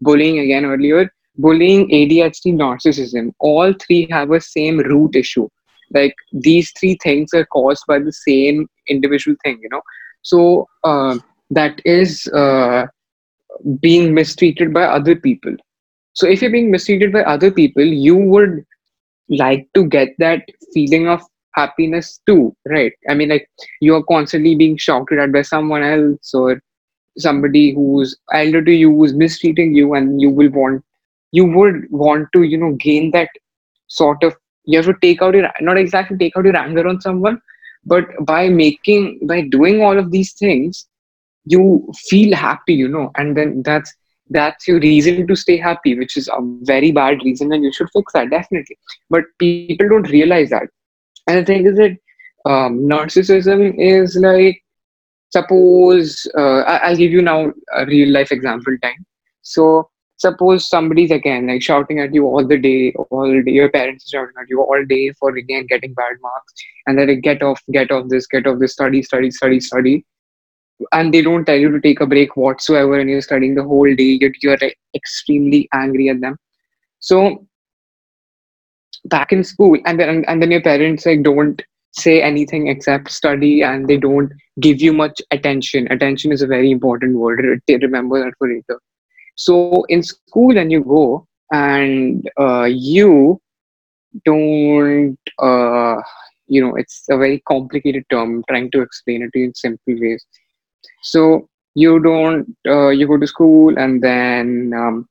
bullying 0.00 0.38
again 0.38 0.64
earlier. 0.64 1.10
Bullying, 1.40 1.88
ADHD, 1.88 2.54
narcissism, 2.54 3.32
all 3.38 3.72
three 3.72 4.06
have 4.10 4.30
a 4.30 4.40
same 4.40 4.78
root 4.78 5.14
issue. 5.16 5.48
Like 5.92 6.14
these 6.32 6.72
three 6.78 6.98
things 7.02 7.32
are 7.34 7.46
caused 7.46 7.84
by 7.86 7.98
the 7.98 8.12
same 8.12 8.68
individual 8.88 9.36
thing, 9.44 9.58
you 9.62 9.68
know. 9.70 9.82
So 10.22 10.68
uh, 10.84 11.18
that 11.50 11.80
is 11.84 12.26
uh, 12.28 12.86
being 13.80 14.14
mistreated 14.14 14.72
by 14.72 14.84
other 14.84 15.16
people. 15.16 15.54
So 16.12 16.26
if 16.26 16.42
you're 16.42 16.50
being 16.50 16.70
mistreated 16.70 17.12
by 17.12 17.22
other 17.22 17.50
people, 17.50 17.84
you 17.84 18.16
would 18.16 18.64
like 19.28 19.68
to 19.74 19.84
get 19.84 20.08
that 20.18 20.42
feeling 20.72 21.08
of 21.08 21.22
happiness 21.54 22.20
too, 22.26 22.54
right? 22.68 22.92
I 23.08 23.14
mean, 23.14 23.28
like 23.28 23.48
you're 23.80 24.02
constantly 24.04 24.54
being 24.54 24.76
shouted 24.76 25.18
at 25.18 25.32
by 25.32 25.42
someone 25.42 25.82
else 25.82 26.34
or 26.34 26.60
somebody 27.18 27.74
who's 27.74 28.16
elder 28.32 28.62
to 28.62 28.72
you 28.72 28.90
who's 28.90 29.14
mistreating 29.14 29.74
you, 29.74 29.94
and 29.94 30.20
you 30.20 30.30
will 30.30 30.50
want 30.50 30.84
you 31.32 31.44
would 31.44 31.86
want 31.90 32.28
to 32.34 32.42
you 32.42 32.56
know 32.56 32.72
gain 32.74 33.10
that 33.12 33.28
sort 33.88 34.22
of 34.22 34.34
you 34.68 34.78
have 34.78 34.86
to 34.90 34.96
take 35.02 35.22
out 35.22 35.34
your 35.34 35.50
not 35.68 35.78
exactly 35.84 36.18
take 36.22 36.36
out 36.36 36.44
your 36.50 36.58
anger 36.64 36.86
on 36.92 37.00
someone 37.00 37.40
but 37.84 38.04
by 38.32 38.48
making 38.48 39.18
by 39.32 39.40
doing 39.56 39.82
all 39.82 39.98
of 39.98 40.10
these 40.10 40.32
things 40.42 40.86
you 41.44 41.64
feel 42.08 42.36
happy 42.36 42.74
you 42.74 42.88
know 42.96 43.10
and 43.16 43.36
then 43.36 43.62
that's 43.70 43.94
that's 44.30 44.68
your 44.68 44.80
reason 44.80 45.26
to 45.26 45.36
stay 45.36 45.56
happy 45.56 45.98
which 45.98 46.16
is 46.16 46.28
a 46.28 46.38
very 46.62 46.92
bad 46.92 47.22
reason 47.24 47.52
and 47.52 47.64
you 47.64 47.72
should 47.72 47.88
fix 47.92 48.12
that 48.12 48.30
definitely. 48.30 48.76
But 49.10 49.24
people 49.38 49.88
don't 49.88 50.10
realize 50.10 50.50
that. 50.50 50.64
And 51.26 51.38
the 51.38 51.44
thing 51.44 51.66
is 51.66 51.76
that 51.76 51.96
um, 52.50 52.80
narcissism 52.80 53.74
is 53.78 54.16
like 54.16 54.62
suppose 55.30 56.26
uh, 56.38 56.60
i'll 56.60 56.96
give 56.96 57.12
you 57.12 57.20
now 57.20 57.52
a 57.74 57.86
real 57.86 58.10
life 58.10 58.32
example 58.32 58.76
time. 58.82 59.04
So 59.42 59.90
suppose 60.18 60.68
somebody's 60.68 61.12
again 61.12 61.46
like 61.46 61.62
shouting 61.62 62.00
at 62.00 62.12
you 62.12 62.26
all 62.26 62.46
the 62.46 62.58
day 62.58 62.92
all 63.10 63.42
day 63.42 63.52
your 63.52 63.70
parents 63.70 64.04
are 64.04 64.18
shouting 64.18 64.34
at 64.40 64.48
you 64.48 64.60
all 64.60 64.84
day 64.84 65.10
for 65.12 65.34
again 65.36 65.66
getting 65.66 65.94
bad 65.94 66.14
marks 66.20 66.52
and 66.86 66.98
then 66.98 67.08
like, 67.08 67.20
get 67.22 67.42
off 67.42 67.62
get 67.72 67.90
off 67.90 68.08
this 68.08 68.26
get 68.26 68.46
off 68.46 68.58
this 68.58 68.72
study 68.72 69.02
study 69.02 69.30
study 69.30 69.60
study 69.60 70.04
and 70.92 71.14
they 71.14 71.22
don't 71.22 71.44
tell 71.44 71.56
you 71.56 71.70
to 71.70 71.80
take 71.80 72.00
a 72.00 72.06
break 72.06 72.36
whatsoever 72.36 72.98
and 72.98 73.08
you're 73.10 73.20
studying 73.20 73.54
the 73.54 73.62
whole 73.62 73.94
day 73.94 74.18
you're, 74.20 74.32
you're 74.42 74.58
like, 74.60 74.78
extremely 74.94 75.68
angry 75.72 76.08
at 76.08 76.20
them. 76.20 76.36
So 77.00 77.46
back 79.04 79.32
in 79.32 79.44
school 79.44 79.78
and 79.86 79.98
then 79.98 80.24
and 80.26 80.42
then 80.42 80.50
your 80.50 80.62
parents 80.62 81.06
like 81.06 81.22
don't 81.22 81.62
say 81.92 82.20
anything 82.22 82.68
except 82.68 83.10
study 83.10 83.62
and 83.62 83.88
they 83.88 83.96
don't 83.96 84.32
give 84.60 84.80
you 84.80 84.92
much 84.92 85.22
attention. 85.30 85.90
Attention 85.90 86.32
is 86.32 86.42
a 86.42 86.46
very 86.46 86.70
important 86.70 87.16
word. 87.16 87.40
Re- 87.40 87.76
remember 87.76 88.18
that 88.24 88.34
for 88.38 88.48
later 88.48 88.80
so 89.38 89.84
in 89.88 90.02
school 90.02 90.54
when 90.54 90.70
you 90.70 90.82
go 90.82 91.26
and 91.52 92.28
uh, 92.40 92.64
you 92.64 93.40
don't 94.24 95.18
uh, 95.38 95.96
you 96.46 96.60
know 96.60 96.74
it's 96.76 97.04
a 97.10 97.16
very 97.16 97.40
complicated 97.46 98.04
term 98.10 98.36
I'm 98.36 98.44
trying 98.48 98.70
to 98.72 98.82
explain 98.82 99.22
it 99.22 99.32
to 99.32 99.38
you 99.38 99.46
in 99.46 99.54
simple 99.54 99.94
ways. 99.98 100.24
So 101.02 101.48
you 101.74 102.00
don't 102.00 102.56
uh, 102.66 102.88
you 102.88 103.06
go 103.06 103.16
to 103.18 103.26
school 103.26 103.78
and 103.78 104.02
then 104.02 104.72
um, 104.76 105.08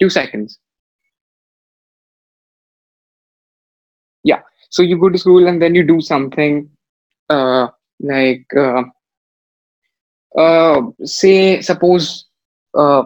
two 0.00 0.10
seconds. 0.10 0.58
Yeah. 4.24 4.40
So 4.70 4.82
you 4.82 4.98
go 4.98 5.08
to 5.10 5.18
school 5.18 5.46
and 5.46 5.62
then 5.62 5.74
you 5.74 5.84
do 5.84 6.00
something 6.00 6.68
uh, 7.30 7.68
like 8.00 8.46
uh, 8.56 8.82
uh, 10.36 10.82
say 11.04 11.60
suppose 11.60 12.25
uh, 12.76 13.04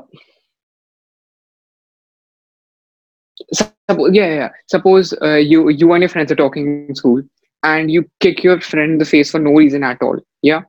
suppose 3.52 4.10
yeah, 4.12 4.26
yeah 4.26 4.34
yeah. 4.34 4.48
suppose 4.68 5.12
uh, 5.22 5.34
you 5.34 5.68
you 5.68 5.92
and 5.92 6.02
your 6.02 6.08
friends 6.08 6.32
are 6.32 6.36
talking 6.36 6.86
in 6.88 6.94
school 6.94 7.22
and 7.62 7.90
you 7.90 8.08
kick 8.20 8.42
your 8.42 8.60
friend 8.60 8.92
in 8.92 8.98
the 8.98 9.04
face 9.04 9.30
for 9.30 9.38
no 9.38 9.52
reason 9.52 9.82
at 9.82 10.00
all 10.02 10.18
yeah 10.42 10.62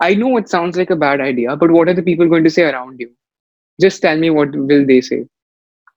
i 0.00 0.14
know 0.14 0.36
it 0.36 0.48
sounds 0.48 0.76
like 0.76 0.90
a 0.90 0.96
bad 0.96 1.20
idea 1.20 1.56
but 1.56 1.70
what 1.70 1.88
are 1.88 1.94
the 1.94 2.02
people 2.02 2.28
going 2.28 2.44
to 2.44 2.50
say 2.50 2.64
around 2.64 3.00
you 3.00 3.10
just 3.80 4.02
tell 4.02 4.16
me 4.16 4.30
what 4.30 4.54
will 4.54 4.86
they 4.86 5.00
say 5.00 5.26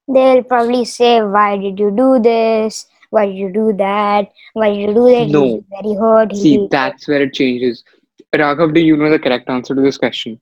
They'll 0.06 0.44
probably 0.44 0.84
say, 0.84 1.22
Why 1.22 1.58
did 1.58 1.80
you 1.80 1.90
do 1.90 2.20
this? 2.20 2.88
Why 3.10 3.26
did 3.28 3.36
you 3.38 3.54
do 3.54 3.72
that? 3.78 4.28
Why 4.52 4.70
did 4.70 4.82
you 4.82 4.94
do 4.94 5.10
that? 5.10 5.30
no 5.30 5.44
He's 5.46 5.64
very 5.70 5.96
hurt. 5.96 6.36
See 6.36 6.68
that's 6.70 7.08
where 7.08 7.22
it 7.22 7.34
changes 7.34 7.86
raghav 8.42 8.74
do 8.74 8.80
you 8.80 8.98
know 8.98 9.10
the 9.10 9.20
correct 9.20 9.50
answer 9.50 9.76
to 9.76 9.82
this 9.82 9.98
question 9.98 10.40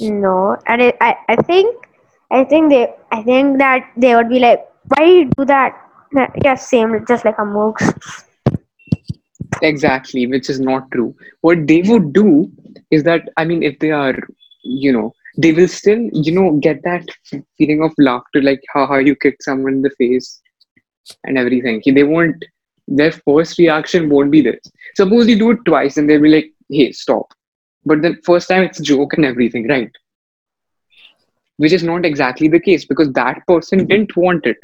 No, 0.00 0.56
and 0.66 0.82
it, 0.82 0.96
I, 1.00 1.16
I 1.28 1.36
think, 1.36 1.88
I 2.30 2.44
think 2.44 2.70
they, 2.70 2.94
I 3.12 3.22
think 3.22 3.58
that 3.58 3.90
they 3.96 4.14
would 4.14 4.28
be 4.28 4.38
like, 4.38 4.66
why 4.88 5.24
do 5.36 5.44
that? 5.44 5.80
Yeah, 6.42 6.54
same, 6.54 7.04
just 7.06 7.24
like 7.24 7.38
a 7.38 7.42
mooks. 7.42 7.92
Exactly, 9.62 10.26
which 10.26 10.50
is 10.50 10.60
not 10.60 10.90
true. 10.90 11.14
What 11.40 11.66
they 11.66 11.82
would 11.82 12.12
do 12.12 12.50
is 12.90 13.04
that, 13.04 13.28
I 13.36 13.44
mean, 13.44 13.62
if 13.62 13.78
they 13.78 13.90
are, 13.90 14.16
you 14.62 14.92
know, 14.92 15.12
they 15.38 15.52
will 15.52 15.68
still, 15.68 16.08
you 16.12 16.32
know, 16.32 16.52
get 16.52 16.82
that 16.84 17.06
feeling 17.58 17.82
of 17.82 17.92
laughter, 17.98 18.42
like, 18.42 18.62
haha, 18.72 18.96
you 18.96 19.14
kicked 19.16 19.42
someone 19.42 19.74
in 19.74 19.82
the 19.82 19.90
face 19.90 20.40
and 21.24 21.36
everything. 21.38 21.82
They 21.84 22.04
won't, 22.04 22.44
their 22.88 23.12
first 23.12 23.58
reaction 23.58 24.08
won't 24.08 24.30
be 24.30 24.40
this. 24.40 24.60
Suppose 24.96 25.28
you 25.28 25.38
do 25.38 25.50
it 25.52 25.58
twice 25.64 25.96
and 25.96 26.08
they'll 26.08 26.22
be 26.22 26.28
like, 26.28 26.52
hey, 26.70 26.92
stop. 26.92 27.32
But 27.86 28.02
the 28.02 28.16
first 28.24 28.48
time 28.48 28.64
it's 28.64 28.80
a 28.80 28.82
joke 28.82 29.14
and 29.14 29.24
everything, 29.24 29.66
right? 29.68 29.90
Which 31.56 31.72
is 31.72 31.82
not 31.82 32.04
exactly 32.04 32.48
the 32.48 32.60
case 32.60 32.84
because 32.84 33.10
that 33.12 33.46
person 33.46 33.78
mm-hmm. 33.78 33.88
didn't 33.88 34.16
want 34.16 34.44
it. 34.44 34.58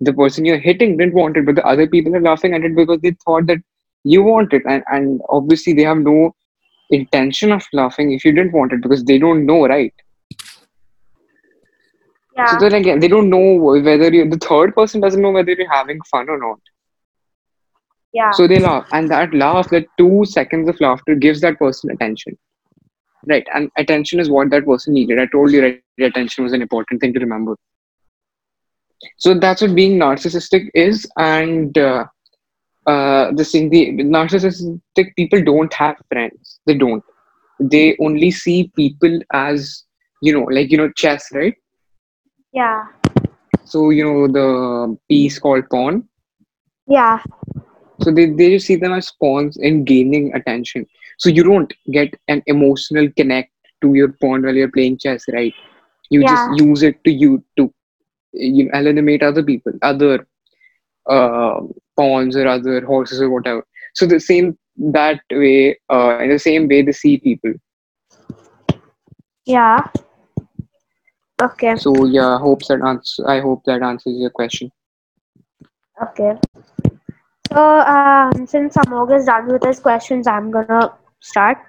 The 0.00 0.12
person 0.12 0.44
you're 0.44 0.58
hitting 0.58 0.96
didn't 0.96 1.14
want 1.14 1.36
it, 1.36 1.46
but 1.46 1.54
the 1.54 1.64
other 1.64 1.86
people 1.86 2.16
are 2.16 2.20
laughing 2.20 2.54
at 2.54 2.64
it 2.64 2.74
because 2.74 3.00
they 3.00 3.16
thought 3.24 3.46
that 3.46 3.58
you 4.02 4.24
want 4.24 4.52
it. 4.52 4.62
And, 4.68 4.82
and 4.90 5.20
obviously, 5.28 5.74
they 5.74 5.84
have 5.84 5.98
no 5.98 6.34
intention 6.90 7.52
of 7.52 7.62
laughing 7.72 8.12
if 8.12 8.24
you 8.24 8.32
didn't 8.32 8.52
want 8.52 8.72
it 8.72 8.82
because 8.82 9.04
they 9.04 9.18
don't 9.18 9.46
know, 9.46 9.66
right? 9.66 9.94
yeah. 12.36 12.50
So 12.50 12.58
then 12.58 12.74
again, 12.74 13.00
they 13.00 13.08
don't 13.08 13.30
know 13.30 13.54
whether 13.54 14.12
you, 14.12 14.28
the 14.28 14.38
third 14.38 14.74
person 14.74 15.00
doesn't 15.00 15.20
know 15.20 15.30
whether 15.30 15.52
you're 15.52 15.72
having 15.72 16.00
fun 16.10 16.28
or 16.28 16.38
not. 16.38 16.58
yeah, 18.12 18.30
So 18.32 18.46
they 18.46 18.58
laugh, 18.58 18.88
and 18.92 19.08
that 19.10 19.34
laugh, 19.34 19.70
that 19.70 19.86
two 19.98 20.24
seconds 20.24 20.68
of 20.68 20.80
laughter 20.80 21.14
gives 21.14 21.40
that 21.42 21.58
person 21.58 21.90
attention, 21.90 22.36
right? 23.28 23.46
And 23.54 23.70
attention 23.76 24.20
is 24.20 24.30
what 24.30 24.50
that 24.50 24.66
person 24.66 24.94
needed. 24.94 25.18
I 25.18 25.26
told 25.26 25.52
you, 25.52 25.62
right? 25.62 25.74
Attention 25.76 26.18
was 26.18 26.24
an 26.24 26.34
important 26.34 26.74
thing 26.74 26.88
to 26.88 26.92
remember. 26.92 27.28
So 29.18 29.34
that's 29.34 29.60
what 29.60 29.74
being 29.74 29.98
narcissistic 29.98 30.68
is, 30.74 31.06
and 31.16 31.76
uh, 31.76 32.04
uh, 32.86 33.32
the 33.32 33.44
thing, 33.44 33.70
the 33.70 33.92
narcissistic 34.04 35.14
people 35.16 35.42
don't 35.42 35.72
have 35.74 35.96
friends. 36.10 36.60
They 36.66 36.74
don't. 36.76 37.02
They 37.60 37.96
only 38.00 38.30
see 38.30 38.70
people 38.76 39.18
as 39.32 39.84
you 40.20 40.32
know, 40.32 40.44
like 40.44 40.70
you 40.70 40.78
know, 40.78 40.90
chess, 40.96 41.28
right? 41.32 41.54
yeah, 42.52 42.84
So 43.64 43.90
you 43.90 44.04
know 44.04 44.26
the 44.28 44.96
piece 45.08 45.38
called 45.38 45.68
pawn. 45.70 46.08
yeah, 46.86 47.20
So 48.00 48.10
they, 48.10 48.26
they 48.26 48.50
just 48.52 48.66
see 48.66 48.76
them 48.76 48.92
as 48.92 49.12
pawns 49.20 49.56
in 49.56 49.84
gaining 49.84 50.34
attention. 50.34 50.86
So 51.18 51.28
you 51.30 51.42
don't 51.44 51.72
get 51.92 52.14
an 52.28 52.42
emotional 52.46 53.08
connect 53.16 53.50
to 53.82 53.94
your 53.94 54.12
pawn 54.20 54.42
while 54.42 54.54
you're 54.54 54.70
playing 54.70 54.98
chess, 54.98 55.24
right? 55.32 55.54
You 56.10 56.24
yeah, 56.24 56.36
just 56.36 56.46
use 56.48 56.82
it 56.82 57.02
to 57.04 57.10
you 57.12 57.44
to 57.56 57.72
you 58.32 58.64
know, 58.64 58.78
eliminate 58.78 59.22
other 59.22 59.42
people, 59.42 59.72
other 59.82 60.26
uh, 61.08 61.60
pawns 61.96 62.36
or 62.36 62.46
other 62.46 62.84
horses 62.84 63.20
or 63.20 63.30
whatever. 63.30 63.64
So 63.94 64.06
the 64.06 64.20
same 64.20 64.58
that 64.92 65.20
way, 65.30 65.78
uh, 65.90 66.18
in 66.20 66.30
the 66.30 66.38
same 66.38 66.68
way, 66.68 66.82
they 66.82 66.92
see 66.92 67.18
people. 67.18 67.52
yeah. 69.46 69.80
Okay, 71.42 71.76
So 71.76 72.04
yeah, 72.06 72.38
hopes 72.38 72.68
that 72.68 72.82
answer. 72.82 73.28
I 73.28 73.40
hope 73.40 73.62
that 73.66 73.82
answers 73.82 74.16
your 74.18 74.30
question. 74.30 74.72
okay. 76.02 76.38
So, 77.52 77.60
um, 77.80 78.46
since 78.46 78.76
Amog 78.76 79.14
is 79.16 79.26
done 79.26 79.46
with 79.48 79.62
his 79.64 79.80
questions, 79.80 80.26
I'm 80.26 80.50
gonna 80.50 80.92
start. 81.24 81.62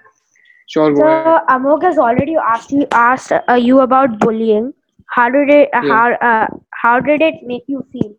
Sure, 0.66 0.94
So. 0.98 1.32
Amog 1.48 1.82
has 1.82 1.98
already 1.98 2.36
asked 2.36 2.72
you 2.72 2.86
asked 2.92 3.32
uh, 3.32 3.54
you 3.54 3.80
about 3.80 4.18
bullying. 4.20 4.72
How 5.16 5.28
did 5.30 5.50
it 5.50 5.70
uh, 5.74 5.82
Yeah. 5.82 5.94
how 5.94 6.12
uh, 6.30 6.46
how 6.82 6.98
did 7.00 7.22
it 7.22 7.42
make 7.44 7.64
you 7.68 7.84
feel? 7.92 8.12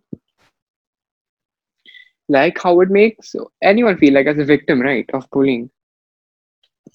Like 2.30 2.58
how 2.62 2.80
it 2.82 2.90
makes 2.90 3.36
anyone 3.62 3.98
feel 3.98 4.14
like 4.14 4.28
as 4.28 4.38
a 4.40 4.46
victim, 4.46 4.82
right, 4.82 5.10
of 5.14 5.30
bullying. 5.32 5.70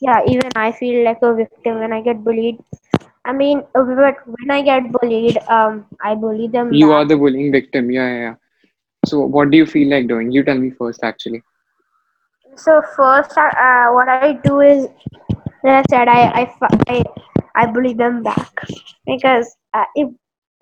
Yeah, 0.00 0.20
even 0.26 0.50
I 0.56 0.72
feel 0.72 1.04
like 1.04 1.22
a 1.22 1.34
victim 1.34 1.78
when 1.80 1.92
I 1.92 2.00
get 2.02 2.22
bullied. 2.24 2.58
I 3.24 3.32
mean, 3.32 3.58
uh, 3.74 3.82
but 3.84 4.16
when 4.26 4.50
I 4.50 4.62
get 4.62 4.90
bullied, 4.92 5.38
um, 5.48 5.86
I 6.02 6.14
bully 6.14 6.48
them 6.48 6.78
You 6.80 6.90
back. 6.90 6.92
are 6.92 7.04
the 7.04 7.16
bullying 7.16 7.52
victim. 7.52 7.90
Yeah, 7.90 8.08
yeah, 8.08 8.20
yeah. 8.20 8.34
So 9.06 9.20
what 9.26 9.50
do 9.50 9.56
you 9.58 9.66
feel 9.66 9.90
like 9.90 10.08
doing? 10.08 10.30
You 10.32 10.42
tell 10.44 10.58
me 10.58 10.70
first, 10.70 11.02
actually. 11.04 11.42
So 12.56 12.82
first, 12.96 13.36
uh, 13.36 13.88
what 13.92 14.08
I 14.08 14.32
do 14.32 14.60
is, 14.60 14.88
like 15.64 15.74
I 15.74 15.82
said, 15.90 16.08
I 16.08 16.20
I 16.40 16.44
I, 16.88 17.04
I 17.54 17.66
bully 17.66 17.92
them 17.94 18.22
back 18.22 18.50
because 19.06 19.56
uh, 19.74 19.84
if 19.94 20.08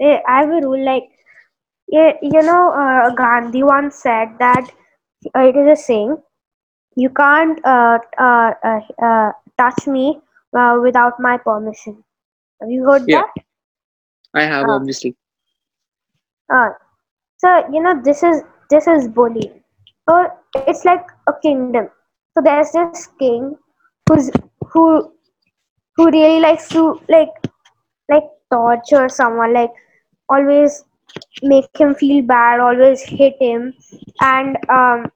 eh, 0.01 0.19
I 0.29 0.41
have 0.41 0.51
a 0.51 0.61
rule 0.67 0.85
like, 0.85 1.05
yeah, 1.89 2.13
you 2.23 2.43
know, 2.43 2.73
uh, 2.73 3.11
Gandhi 3.15 3.63
once 3.63 3.97
said 3.97 4.29
that 4.39 4.71
uh, 5.35 5.41
it 5.41 5.57
is 5.57 5.79
a 5.79 5.83
saying. 5.83 6.17
You 6.97 7.11
can't 7.11 7.59
uh, 7.65 7.99
uh, 8.19 8.53
uh, 8.65 8.81
uh, 9.05 9.33
touch 9.59 9.87
me 9.87 10.21
uh, 10.57 10.79
without 10.83 11.21
my 11.21 11.37
permission. 11.39 12.03
Have 12.61 12.71
you 12.71 12.85
heard 12.85 13.09
Yeah, 13.09 13.13
that? 13.13 13.31
I 14.35 14.43
have 14.45 14.69
Uh, 14.69 14.79
obviously. 14.79 15.17
uh, 16.53 16.71
so 17.39 17.49
you 17.73 17.83
know 17.83 18.01
this 18.03 18.23
is 18.23 18.43
this 18.71 18.87
is 18.87 19.09
bullying. 19.09 19.60
So 20.09 20.29
it's 20.67 20.85
like 20.85 21.05
a 21.29 21.33
kingdom. 21.43 21.89
So 22.35 22.43
there's 22.43 22.73
this 22.73 23.09
king 23.19 23.57
who's 24.09 24.31
who 24.73 25.13
who 25.97 26.11
really 26.11 26.41
likes 26.41 26.69
to 26.71 27.01
like 27.09 27.31
like 28.09 28.25
torture 28.53 29.09
someone, 29.09 29.55
like 29.55 29.71
always 30.29 30.85
make 31.43 31.69
him 31.77 31.95
feel 31.95 32.23
bad, 32.23 32.61
always 32.61 33.03
hit 33.03 33.37
him, 33.41 33.75
and 34.21 34.57
um 34.69 35.11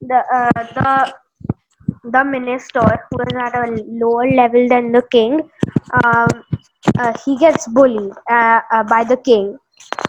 the 0.00 0.22
uh, 0.32 0.62
the 0.74 1.14
the 2.04 2.24
minister 2.24 2.86
who 3.10 3.20
is 3.22 3.32
at 3.34 3.54
a 3.56 3.82
lower 3.86 4.30
level 4.30 4.68
than 4.68 4.92
the 4.92 5.02
king 5.10 5.50
um, 6.04 6.28
uh, 6.98 7.12
he 7.24 7.36
gets 7.38 7.66
bullied 7.68 8.12
uh, 8.30 8.60
uh, 8.72 8.84
by 8.84 9.04
the 9.04 9.16
king. 9.16 9.56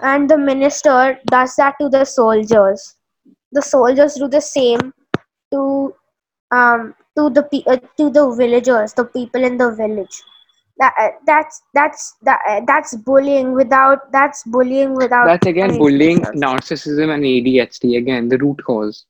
And 0.01 0.29
the 0.29 0.37
minister 0.37 1.19
does 1.27 1.55
that 1.55 1.75
to 1.79 1.89
the 1.89 2.05
soldiers 2.05 2.95
the 3.51 3.61
soldiers 3.61 4.15
do 4.15 4.27
the 4.27 4.41
same 4.41 4.93
to 5.51 5.93
um, 6.51 6.93
to 7.17 7.29
the 7.29 7.43
pe- 7.43 7.65
uh, 7.67 7.77
to 7.97 8.09
the 8.09 8.25
villagers 8.31 8.93
the 8.93 9.05
people 9.05 9.43
in 9.43 9.57
the 9.57 9.71
village 9.71 10.23
that, 10.77 10.93
uh, 10.99 11.09
that's 11.25 11.61
that's 11.73 12.15
that, 12.23 12.39
uh, 12.49 12.61
that's 12.67 12.95
bullying 12.95 13.53
without 13.53 14.11
that's 14.11 14.43
bullying 14.43 14.95
without 14.95 15.31
That's 15.31 15.45
again 15.45 15.77
bullying, 15.77 16.21
narcissism, 16.35 17.13
and 17.13 17.23
ADHD. 17.25 17.95
Again, 17.97 18.29
the 18.29 18.37
root 18.37 18.63
cause. 18.65 19.05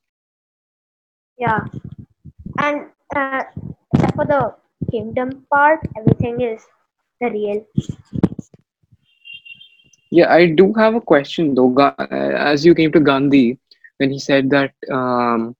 yeah 1.37 1.59
and 2.59 2.87
uh, 3.15 3.43
except 3.93 4.15
for 4.15 4.25
the 4.25 4.53
kingdom 4.91 5.45
part 5.51 5.79
everything 5.97 6.41
is 6.41 6.65
real 7.21 7.63
Yeah, 10.11 10.31
I 10.33 10.47
do 10.47 10.73
have 10.73 10.95
a 10.95 11.01
question 11.01 11.55
though. 11.55 11.73
Uh, 11.77 11.99
As 12.51 12.65
you 12.65 12.73
came 12.75 12.91
to 12.93 12.99
Gandhi, 12.99 13.57
when 13.98 14.10
he 14.10 14.18
said 14.18 14.50
that 14.50 14.72
um, 14.92 15.54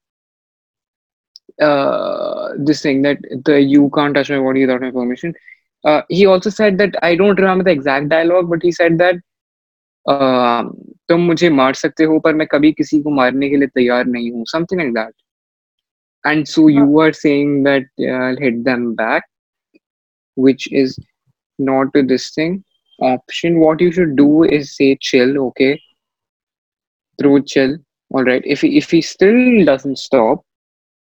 uh, 1.61 2.51
this 2.57 2.83
thing 2.83 3.03
that 3.03 3.19
the 3.45 3.61
you 3.61 3.91
can't 3.95 4.15
touch 4.15 4.31
my 4.31 4.39
body 4.39 4.63
without 4.67 4.81
my 4.81 4.91
permission. 4.91 5.35
Uh, 5.85 6.03
he 6.09 6.27
also 6.27 6.51
said 6.51 6.79
that 6.79 6.95
I 7.03 7.15
don't 7.15 7.39
remember 7.39 7.65
the 7.65 7.71
exact 7.71 8.09
dialogue, 8.09 8.49
but 8.51 8.63
he 8.63 8.73
said 8.73 8.99
that 8.99 9.17
um, 10.09 10.75
तुम 11.09 11.21
मुझे 11.27 11.49
मार 11.51 11.75
सकते 11.75 12.05
हो 12.05 12.19
पर 12.25 12.35
मैं 12.35 12.47
कभी 12.47 12.73
किसी 12.73 13.01
को 13.03 13.11
मारने 13.11 13.49
के 13.51 13.57
लिए 13.57 13.69
तैयार 13.69 14.05
नहीं 14.07 14.31
हूँ 14.33 14.45
something 14.47 14.79
like 14.79 14.95
that. 14.95 15.13
And 16.25 16.49
so 16.49 16.65
uh, 16.65 16.69
you 16.69 17.01
are 17.01 17.13
saying 17.13 17.65
that 17.65 17.83
uh, 18.01 18.13
I'll 18.27 18.37
hit 18.37 18.65
them 18.65 18.95
back, 18.95 19.25
which 20.37 20.73
is 20.73 20.99
not 21.59 21.93
to 21.95 22.03
this 22.03 22.31
thing 22.31 22.65
option. 23.01 23.61
What 23.61 23.81
you 23.81 23.93
should 23.93 24.17
do 24.17 24.45
is 24.45 24.77
say 24.77 24.97
chill, 25.01 25.39
okay, 25.49 25.81
through 27.19 27.45
chill. 27.45 27.77
All 28.12 28.24
right. 28.24 28.42
If 28.46 28.62
he, 28.62 28.78
if 28.78 28.90
he 28.92 29.02
still 29.02 29.66
doesn't 29.66 29.98
stop, 29.98 30.44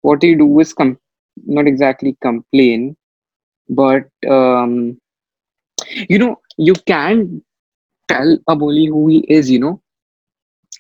what 0.03 0.23
you 0.23 0.37
do 0.39 0.61
is 0.61 0.73
com- 0.75 0.99
not 1.47 1.67
exactly 1.67 2.17
complain, 2.23 2.97
but 3.69 4.05
um, 4.29 4.99
you 6.09 6.19
know 6.19 6.37
you 6.59 6.75
can 6.87 7.43
tell 8.09 8.39
a 8.49 8.57
bully 8.57 8.87
who 8.87 9.09
he 9.09 9.19
is. 9.29 9.51
You 9.51 9.61
know 9.61 9.83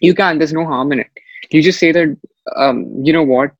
you 0.00 0.14
can. 0.14 0.38
There's 0.38 0.52
no 0.52 0.64
harm 0.66 0.92
in 0.92 1.00
it. 1.00 1.10
You 1.50 1.62
just 1.62 1.78
say 1.78 1.92
that 1.92 2.16
um, 2.56 2.86
you 3.02 3.12
know 3.12 3.22
what. 3.22 3.50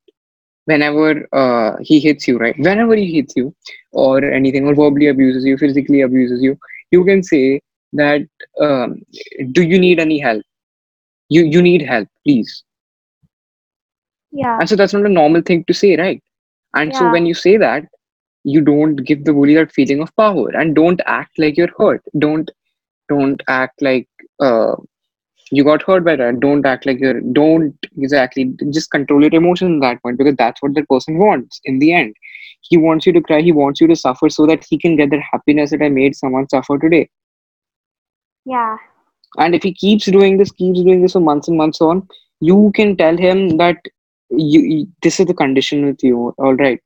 Whenever 0.66 1.26
uh, 1.33 1.76
he 1.81 1.99
hits 2.00 2.28
you, 2.28 2.38
right? 2.38 2.54
Whenever 2.59 2.95
he 2.95 3.12
hits 3.14 3.35
you, 3.37 3.54
or 3.92 4.25
anything, 4.25 4.66
or 4.66 4.75
verbally 4.75 5.09
abuses 5.09 5.45
you, 5.45 5.57
physically 5.57 6.02
abuses 6.02 6.42
you, 6.42 6.57
you 6.90 7.05
can 7.05 7.22
say 7.22 7.61
that. 7.92 8.20
Um, 8.61 9.03
do 9.53 9.62
you 9.62 9.79
need 9.79 9.98
any 9.98 10.18
help? 10.18 10.42
You 11.37 11.42
you 11.55 11.62
need 11.62 11.83
help, 11.92 12.09
please. 12.25 12.64
yeah. 14.33 14.61
And 14.61 14.68
so 14.68 14.77
that's 14.77 14.92
not 14.92 15.05
a 15.07 15.09
normal 15.09 15.42
thing 15.42 15.64
to 15.66 15.75
say, 15.75 15.97
right? 15.97 16.23
And 16.75 16.95
so 16.95 17.07
when 17.07 17.27
you 17.27 17.35
say 17.35 17.57
that, 17.59 17.85
you 18.45 18.61
don't 18.61 18.97
give 18.97 19.25
the 19.25 19.33
bully 19.33 19.55
that 19.55 19.73
feeling 19.73 20.01
of 20.01 20.14
power 20.16 20.49
and 20.55 20.75
don't 20.75 21.01
act 21.07 21.38
like 21.38 21.57
you're 21.57 21.73
hurt. 21.79 22.03
Don't 22.18 22.51
don't 23.09 23.42
act 23.49 23.81
like 23.83 24.09
uh, 24.40 24.75
you 25.51 25.64
got 25.64 25.83
hurt 25.83 26.05
by 26.05 26.16
that. 26.16 26.40
Don't 26.40 26.64
act 26.66 26.87
like 26.87 26.99
you're 27.01 27.21
don't 27.21 27.75
exactly 27.99 28.53
just 28.73 28.90
control 28.90 29.23
your 29.23 29.35
emotions 29.35 29.83
at 29.83 29.88
that 29.88 30.03
point 30.03 30.18
because 30.18 30.37
that's 30.37 30.62
what 30.62 30.75
the 30.75 30.85
person 30.85 31.18
wants 31.18 31.61
in 31.64 31.79
the 31.79 31.92
end. 31.92 32.14
He 32.62 32.77
wants 32.77 33.07
you 33.07 33.12
to 33.12 33.21
cry. 33.21 33.40
He 33.42 33.53
wants 33.53 33.81
you 33.81 33.88
to 33.88 33.97
suffer 33.97 34.29
so 34.29 34.47
that 34.47 34.64
he 34.68 34.79
can 34.79 34.97
get 34.97 35.11
that 35.11 35.23
happiness 35.33 35.71
that 35.71 35.83
i 35.83 35.88
made 35.88 36.16
someone 36.16 36.49
suffer 36.49 36.79
today. 36.79 37.09
Yeah 38.45 38.79
and 39.38 39.55
if 39.55 39.62
he 39.62 39.73
keeps 39.73 40.07
doing 40.07 40.37
this 40.37 40.51
keeps 40.53 40.83
doing 40.83 41.03
this 41.03 41.12
for 41.12 41.21
months 41.21 41.49
and 41.49 41.57
months 41.57 41.81
on 41.81 42.07
you 42.40 42.73
can 42.75 42.97
tell 42.97 43.16
him 43.16 43.57
that 43.57 43.77
you, 44.31 44.87
this 45.03 45.21
is 45.21 45.27
the 45.27 45.35
condition 45.35 45.85
with 45.87 46.03
you. 46.03 46.35
All 46.38 46.55
right. 46.55 46.81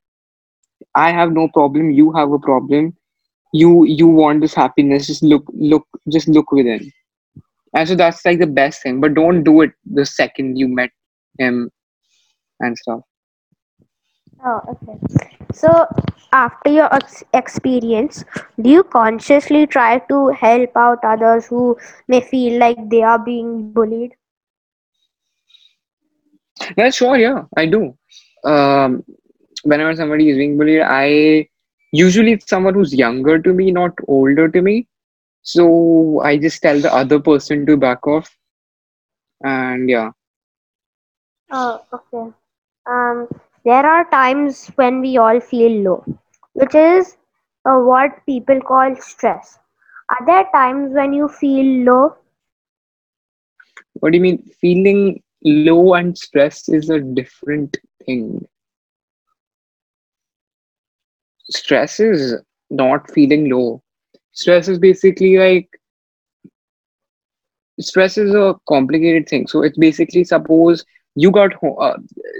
I 0.95 1.11
have 1.11 1.33
no 1.33 1.49
problem. 1.49 1.91
You 1.91 2.13
have 2.13 2.33
a 2.33 2.39
problem. 2.39 2.97
You 3.53 3.85
you 3.85 4.07
want 4.07 4.41
this 4.41 4.55
happiness. 4.55 5.07
Just 5.07 5.23
look 5.23 5.45
look 5.55 5.87
just 6.11 6.29
look 6.29 6.53
within. 6.53 6.93
And 7.75 7.89
so 7.89 7.95
that's 7.95 8.25
like 8.25 8.39
the 8.39 8.47
best 8.47 8.83
thing. 8.83 9.01
But 9.01 9.15
don't 9.15 9.45
do 9.45 9.63
it 9.63 9.73
the 9.85 10.05
second 10.05 10.59
you 10.59 10.69
met 10.69 10.91
him 11.39 11.71
and 12.61 12.77
stuff 12.77 13.01
oh 14.45 14.61
okay. 14.73 14.99
So 15.53 15.87
after 16.33 16.71
your 16.71 16.93
ex- 16.95 17.25
experience 17.33 18.25
do 18.61 18.71
you 18.71 18.83
consciously 18.85 19.67
try 19.67 19.99
to 20.11 20.29
help 20.29 20.77
out 20.77 21.05
others 21.05 21.47
who 21.47 21.77
may 22.09 22.21
feel 22.21 22.59
like 22.61 22.89
they 22.91 23.03
are 23.03 23.19
being 23.19 23.63
bullied? 23.73 24.05
Yeah 26.77 26.91
sure 26.91 27.17
yeah 27.17 27.43
i 27.57 27.67
do. 27.67 27.95
Um 28.45 29.05
whenever 29.65 29.95
somebody 29.97 30.29
is 30.31 30.37
being 30.37 30.57
bullied 30.59 30.83
i 30.83 31.49
usually 31.93 32.33
it's 32.33 32.49
someone 32.49 32.75
who's 32.75 32.95
younger 32.95 33.39
to 33.41 33.53
me 33.53 33.71
not 33.73 33.93
older 34.07 34.49
to 34.49 34.63
me. 34.63 34.87
So 35.43 36.21
i 36.23 36.37
just 36.37 36.63
tell 36.63 36.81
the 36.81 36.93
other 36.93 37.21
person 37.21 37.67
to 37.67 37.77
back 37.77 38.07
off. 38.07 38.31
And 39.43 39.89
yeah. 39.89 40.11
Oh 41.51 41.83
okay. 41.93 42.33
Um 42.87 43.29
there 43.67 43.87
are 43.87 44.05
times 44.11 44.61
when 44.77 45.01
we 45.07 45.13
all 45.25 45.41
feel 45.51 45.75
low 45.89 45.99
which 46.55 46.75
is 46.75 47.17
uh, 47.67 47.77
what 47.91 48.25
people 48.27 48.61
call 48.61 48.95
stress. 48.97 49.59
Are 50.11 50.27
there 50.27 50.47
times 50.55 50.93
when 50.95 51.13
you 51.13 51.29
feel 51.29 51.67
low? 51.85 52.17
What 53.95 54.13
do 54.13 54.17
you 54.19 54.23
mean? 54.23 54.43
Feeling 54.61 55.23
low 55.45 55.95
and 55.95 56.17
stress 56.17 56.69
is 56.69 56.91
a 56.91 57.01
different 57.01 57.77
thing. 58.05 58.47
Stress 61.51 62.01
is 62.01 62.37
not 62.71 63.11
feeling 63.11 63.51
low. 63.51 63.83
Stress 64.33 64.69
is 64.69 64.79
basically 64.79 65.37
like 65.39 65.69
stress 67.81 68.19
is 68.19 68.35
a 68.35 68.55
complicated 68.69 69.29
thing. 69.29 69.47
So 69.47 69.63
it's 69.63 69.79
basically 69.79 70.25
suppose 70.25 70.85
you 71.17 71.31
got 71.31 71.55
home 71.55 71.77
uh, 71.81 71.97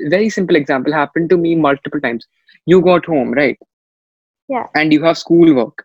very 0.09 0.29
simple 0.29 0.57
example 0.57 0.93
happened 0.93 1.31
to 1.31 1.37
me 1.37 1.55
multiple 1.55 2.01
times. 2.01 2.27
You 2.67 2.81
got 2.83 3.07
home 3.07 3.33
right? 3.33 3.59
Yeah. 4.49 4.67
And 4.75 4.93
you 4.93 5.03
have 5.05 5.19
schoolwork 5.19 5.85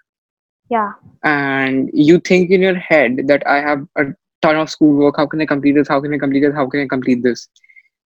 yeah. 0.72 0.94
And 1.24 1.90
you 1.94 2.20
think 2.20 2.50
in 2.50 2.62
your 2.62 2.76
head 2.76 3.28
that 3.28 3.46
i 3.46 3.58
have 3.62 3.86
a 3.98 4.06
ton 4.42 4.56
of 4.56 4.70
schoolwork 4.70 5.18
how 5.18 5.28
can 5.28 5.42
i 5.42 5.46
complete 5.46 5.74
this? 5.74 5.88
How 5.88 6.00
can 6.02 6.14
i 6.14 6.18
complete 6.18 6.42
this? 6.42 6.56
How 6.56 6.68
can 6.68 6.82
i 6.82 6.88
complete 6.88 7.24
this? 7.24 7.48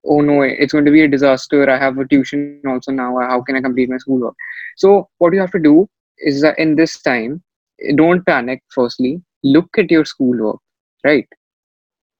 Oh 0.06 0.22
no 0.22 0.42
it's 0.42 0.74
going 0.74 0.86
to 0.86 0.92
be 0.92 1.04
a 1.04 1.08
disaster. 1.08 1.70
I 1.70 1.78
have 1.78 1.98
a 1.98 2.08
tuition 2.08 2.62
also 2.68 2.92
now. 2.92 3.18
How 3.20 3.42
can 3.42 3.56
i 3.56 3.62
complete 3.62 3.90
my 3.90 3.98
schoolwork 3.98 4.36
so 4.78 5.10
what 5.20 5.34
you 5.34 5.40
have 5.40 5.52
to 5.52 5.60
do 5.60 5.88
is 6.20 6.42
that 6.42 6.58
in 6.60 6.76
this 6.76 7.02
time 7.02 7.44
don't 7.96 8.26
panic 8.26 8.64
firstly. 8.70 9.22
Look 9.44 9.78
at 9.78 9.92
your 9.92 10.06
schoolwork 10.06 10.60
right 11.04 11.28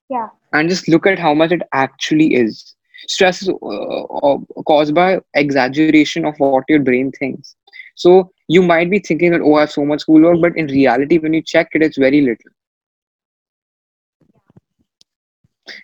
yeah. 0.10 0.30
And 0.54 0.70
just 0.70 0.88
look 0.88 1.06
at 1.08 1.20
how 1.20 1.34
much 1.34 1.52
it 1.52 1.62
actually 1.74 2.36
is. 2.36 2.76
Stress 3.08 3.42
is 3.44 3.50
uh, 3.50 4.04
uh, 4.04 4.38
caused 4.68 4.96
by 4.96 5.20
exaggeration 5.36 6.26
of 6.26 6.36
what 6.40 6.58
your 6.60 6.72
brain 6.72 7.04
thinks. 7.06 7.48
So 7.90 8.32
you 8.48 8.62
might 8.62 8.90
be 8.90 9.00
thinking 9.00 9.32
that 9.32 9.42
oh 9.42 9.56
i 9.56 9.62
have 9.62 9.72
so 9.72 9.84
much 9.86 10.02
schoolwork 10.02 10.40
but 10.42 10.56
in 10.58 10.68
reality 10.68 11.18
when 11.18 11.34
you 11.34 11.42
check 11.42 11.70
it 11.74 11.82
it's 11.82 11.98
very 11.98 12.22
little. 12.22 12.52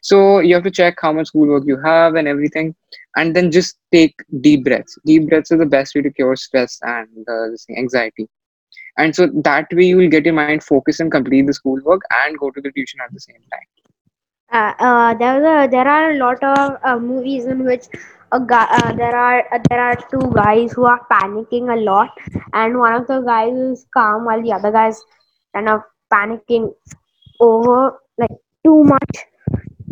So 0.01 0.39
you 0.39 0.53
have 0.55 0.63
to 0.63 0.71
check 0.71 0.95
how 1.01 1.11
much 1.13 1.27
schoolwork 1.27 1.63
you 1.65 1.79
have 1.83 2.15
and 2.15 2.27
everything 2.27 2.75
and 3.15 3.35
then 3.35 3.51
just 3.51 3.77
take 3.91 4.15
deep 4.41 4.63
breaths. 4.65 4.97
Deep 5.05 5.27
breaths 5.29 5.51
are 5.51 5.57
the 5.57 5.65
best 5.65 5.95
way 5.95 6.01
to 6.01 6.11
cure 6.11 6.35
stress 6.35 6.79
and 6.83 7.25
uh, 7.29 7.47
anxiety. 7.77 8.27
And 8.97 9.15
so 9.15 9.27
that 9.43 9.67
way 9.73 9.85
you 9.85 9.97
will 9.97 10.09
get 10.09 10.25
your 10.25 10.35
mind 10.35 10.63
focused 10.63 10.99
and 11.01 11.11
complete 11.11 11.45
the 11.47 11.53
schoolwork 11.53 12.01
and 12.25 12.37
go 12.37 12.51
to 12.51 12.61
the 12.61 12.71
tuition 12.71 12.99
at 13.03 13.13
the 13.13 13.19
same 13.19 13.41
time 13.51 13.80
uh, 14.51 14.73
uh, 14.79 15.13
there, 15.13 15.63
a, 15.63 15.67
there 15.67 15.87
are 15.87 16.11
a 16.11 16.17
lot 16.17 16.43
of 16.43 16.77
uh, 16.83 16.99
movies 16.99 17.45
in 17.45 17.63
which 17.63 17.85
guy 18.47 18.65
uh, 18.65 18.93
there 18.93 19.15
are 19.15 19.43
there 19.69 19.79
are 19.81 19.95
two 20.09 20.31
guys 20.33 20.71
who 20.71 20.85
are 20.85 21.05
panicking 21.11 21.71
a 21.73 21.79
lot 21.81 22.09
and 22.53 22.77
one 22.77 22.93
of 22.93 23.07
the 23.07 23.19
guys 23.21 23.53
is 23.53 23.85
calm 23.93 24.25
while 24.25 24.41
the 24.41 24.51
other 24.53 24.71
guy 24.71 24.87
is 24.87 25.03
kind 25.53 25.67
of 25.67 25.81
panicking 26.13 26.73
over 27.39 27.99
like 28.17 28.31
too 28.65 28.83
much 28.83 29.17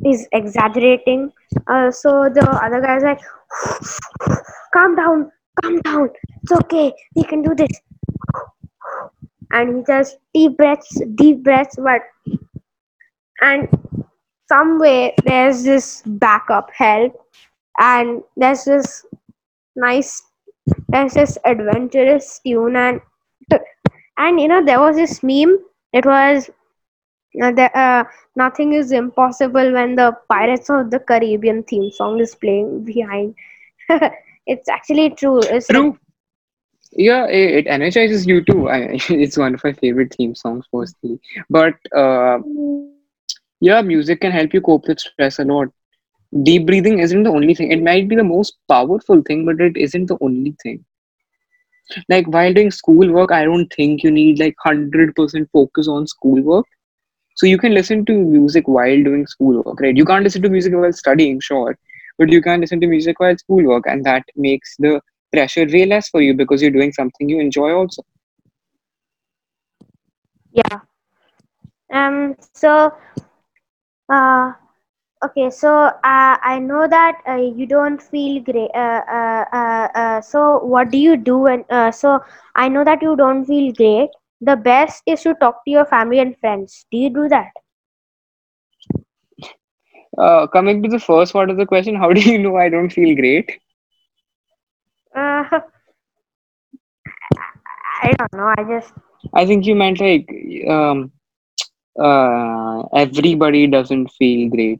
is 0.05 0.27
exaggerating. 0.31 1.31
Uh, 1.67 1.91
so 1.91 2.29
the 2.29 2.47
other 2.63 2.81
guy's 2.81 3.03
like 3.03 3.19
calm 4.73 4.95
down 4.95 5.31
calm 5.61 5.81
down 5.81 6.09
it's 6.41 6.51
okay 6.51 6.93
we 7.15 7.23
can 7.23 7.41
do 7.41 7.53
this. 7.55 7.81
And 9.51 9.77
he 9.77 9.83
just 9.87 10.17
deep 10.33 10.57
breaths 10.57 11.01
deep 11.15 11.43
breaths 11.43 11.75
but 11.77 12.01
and 13.41 13.67
some 14.51 14.79
way 14.79 15.13
there's 15.25 15.63
this 15.63 16.03
backup 16.05 16.71
help 16.73 17.13
and 17.79 18.21
there's 18.37 18.65
this 18.65 19.05
nice 19.75 20.23
there's 20.89 21.13
this 21.13 21.37
adventurous 21.45 22.39
tune 22.45 22.75
and 22.75 23.01
and 24.17 24.39
you 24.39 24.47
know 24.47 24.63
there 24.63 24.79
was 24.79 24.95
this 24.95 25.23
meme 25.23 25.57
it 25.93 26.05
was 26.05 26.49
uh, 27.43 27.51
the, 27.51 27.77
uh, 27.77 28.03
nothing 28.35 28.73
is 28.73 28.91
impossible 28.91 29.71
when 29.73 29.95
the 29.95 30.11
pirates 30.29 30.69
of 30.69 30.89
the 30.91 30.99
caribbean 30.99 31.63
theme 31.63 31.91
song 31.91 32.19
is 32.19 32.35
playing 32.35 32.83
behind 32.83 33.35
it's 34.47 34.69
actually 34.69 35.09
true 35.11 35.39
it's 35.39 35.69
like 35.71 35.83
True. 35.83 35.97
Yeah, 36.91 37.25
it, 37.27 37.55
it 37.55 37.67
energizes 37.67 38.25
you 38.25 38.43
too. 38.43 38.69
I, 38.69 38.97
it's 39.09 39.37
one 39.37 39.53
of 39.53 39.63
my 39.63 39.73
favorite 39.73 40.13
theme 40.15 40.35
songs, 40.35 40.65
mostly 40.73 41.19
But 41.49 41.75
uh, 41.95 42.39
yeah, 43.59 43.81
music 43.81 44.21
can 44.21 44.31
help 44.31 44.53
you 44.53 44.61
cope 44.61 44.87
with 44.87 44.99
stress 44.99 45.39
a 45.39 45.43
lot. 45.45 45.67
Deep 46.43 46.65
breathing 46.65 46.99
isn't 46.99 47.23
the 47.23 47.31
only 47.31 47.53
thing. 47.53 47.71
It 47.71 47.81
might 47.83 48.07
be 48.07 48.15
the 48.15 48.23
most 48.23 48.57
powerful 48.67 49.21
thing, 49.21 49.45
but 49.45 49.59
it 49.61 49.77
isn't 49.77 50.07
the 50.07 50.17
only 50.21 50.55
thing. 50.63 50.85
Like 52.09 52.27
while 52.27 52.53
doing 52.53 52.71
schoolwork, 52.71 53.31
I 53.31 53.43
don't 53.45 53.71
think 53.73 54.03
you 54.03 54.11
need 54.11 54.39
like 54.39 54.55
100% 54.65 55.49
focus 55.51 55.87
on 55.87 56.07
schoolwork. 56.07 56.65
So 57.35 57.45
you 57.47 57.57
can 57.57 57.73
listen 57.73 58.05
to 58.05 58.13
music 58.13 58.67
while 58.67 59.03
doing 59.03 59.25
schoolwork, 59.27 59.79
right? 59.81 59.95
You 59.95 60.05
can't 60.05 60.23
listen 60.23 60.41
to 60.43 60.49
music 60.49 60.73
while 60.73 60.91
studying, 60.93 61.39
sure, 61.39 61.77
but 62.17 62.29
you 62.31 62.41
can 62.41 62.61
listen 62.61 62.79
to 62.81 62.87
music 62.87 63.19
while 63.19 63.37
schoolwork, 63.37 63.85
and 63.87 64.03
that 64.05 64.23
makes 64.35 64.75
the 64.77 65.01
pressure 65.33 65.65
way 65.71 65.85
less 65.85 66.09
for 66.09 66.21
you 66.21 66.33
because 66.35 66.61
you're 66.61 66.71
doing 66.79 66.91
something 66.93 67.29
you 67.29 67.39
enjoy 67.39 67.71
also. 67.71 68.03
yeah 70.51 70.79
um 71.93 72.35
so 72.53 72.91
uh 74.09 74.51
okay 75.25 75.49
so 75.49 75.71
uh, 76.13 76.35
i 76.51 76.57
know 76.59 76.87
that 76.87 77.17
uh, 77.27 77.35
you 77.59 77.65
don't 77.67 78.01
feel 78.01 78.41
great 78.49 78.69
uh, 78.75 79.01
uh, 79.19 79.45
uh, 79.61 79.87
uh, 80.03 80.21
so 80.21 80.59
what 80.75 80.89
do 80.91 80.97
you 80.97 81.15
do 81.17 81.45
and 81.47 81.65
uh, 81.69 81.91
so 81.91 82.19
i 82.55 82.67
know 82.69 82.83
that 82.83 83.01
you 83.01 83.15
don't 83.15 83.45
feel 83.45 83.71
great. 83.73 84.09
The 84.41 84.55
best 84.55 85.03
is 85.05 85.21
to 85.23 85.33
talk 85.35 85.63
to 85.65 85.71
your 85.71 85.85
family 85.85 86.19
and 86.19 86.37
friends. 86.39 86.85
Do 86.91 86.97
you 86.97 87.09
do 87.09 87.27
that? 87.29 87.51
Uh, 90.17 90.47
coming 90.47 90.81
to 90.83 90.89
the 90.89 90.99
first 90.99 91.33
part 91.33 91.49
of 91.49 91.57
the 91.57 91.65
question, 91.65 91.95
how 91.95 92.11
do 92.13 92.21
you 92.21 92.37
know 92.39 92.55
I 92.57 92.69
don't 92.69 92.89
feel 92.91 93.15
great? 93.15 93.59
uh, 95.15 95.43
i 98.03 98.11
don't 98.17 98.33
know 98.33 98.53
i 98.57 98.63
just 98.63 98.93
I 99.33 99.45
think 99.45 99.65
you 99.65 99.75
meant 99.75 99.99
like 99.99 100.27
um, 100.69 101.11
uh, 101.99 102.83
everybody 102.95 103.67
doesn't 103.67 104.07
feel 104.11 104.49
great 104.49 104.79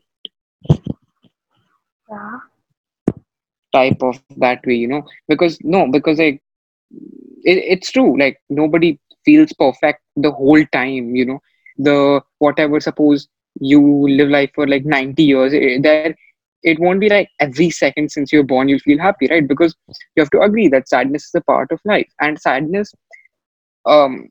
yeah 2.10 2.40
type 3.74 3.98
of 4.04 4.20
that 4.38 4.50
way, 4.66 4.76
you 4.76 4.88
know? 4.88 5.04
Because 5.28 5.58
no, 5.64 5.88
because 5.92 6.08
like 6.20 6.42
it, 7.44 7.58
it's 7.74 7.92
true, 7.92 8.18
like 8.20 8.38
nobody 8.50 9.00
feels 9.26 9.52
perfect 9.54 10.02
the 10.16 10.32
whole 10.32 10.64
time, 10.72 11.16
you 11.16 11.26
know? 11.26 11.40
The 11.78 12.22
whatever, 12.40 12.80
suppose 12.80 13.28
you 13.60 13.82
live 14.10 14.30
life 14.30 14.52
for 14.56 14.68
like 14.68 14.86
90 14.86 15.24
years, 15.24 15.54
eh, 15.54 15.80
there 15.82 16.06
it 16.54 16.68
won't 16.80 16.90
be 16.92 16.98
like 17.10 17.20
every 17.30 17.62
second 17.62 18.02
since 18.02 18.24
you're 18.24 18.36
born 18.38 18.62
you'll 18.64 18.80
feel 18.80 18.98
happy, 19.00 19.28
right? 19.28 19.48
Because 19.48 19.76
you 20.16 20.22
have 20.22 20.30
to 20.32 20.42
agree 20.42 20.68
that 20.70 20.88
sadness 20.88 21.26
is 21.26 21.36
a 21.36 21.42
part 21.42 21.72
of 21.72 21.80
life, 21.86 22.10
and 22.20 22.40
sadness, 22.40 22.94
um, 23.86 24.30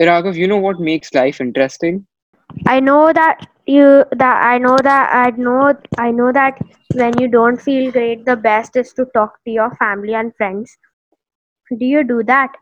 Raghav, 0.00 0.34
you 0.34 0.46
know 0.46 0.56
what 0.58 0.78
makes 0.80 1.12
life 1.12 1.40
interesting? 1.40 2.06
I 2.66 2.80
know 2.80 3.12
that 3.12 3.46
you 3.66 4.04
that 4.12 4.42
I 4.44 4.58
know 4.58 4.76
that 4.82 5.10
I 5.12 5.30
know 5.30 5.74
I 5.98 6.10
know 6.10 6.32
that 6.32 6.58
when 6.92 7.18
you 7.18 7.28
don't 7.28 7.60
feel 7.60 7.90
great, 7.90 8.24
the 8.24 8.36
best 8.36 8.76
is 8.76 8.92
to 8.94 9.06
talk 9.14 9.38
to 9.44 9.50
your 9.50 9.70
family 9.76 10.14
and 10.14 10.34
friends. 10.36 10.76
Do 11.78 11.84
you 11.84 12.02
do 12.04 12.22
that? 12.24 12.54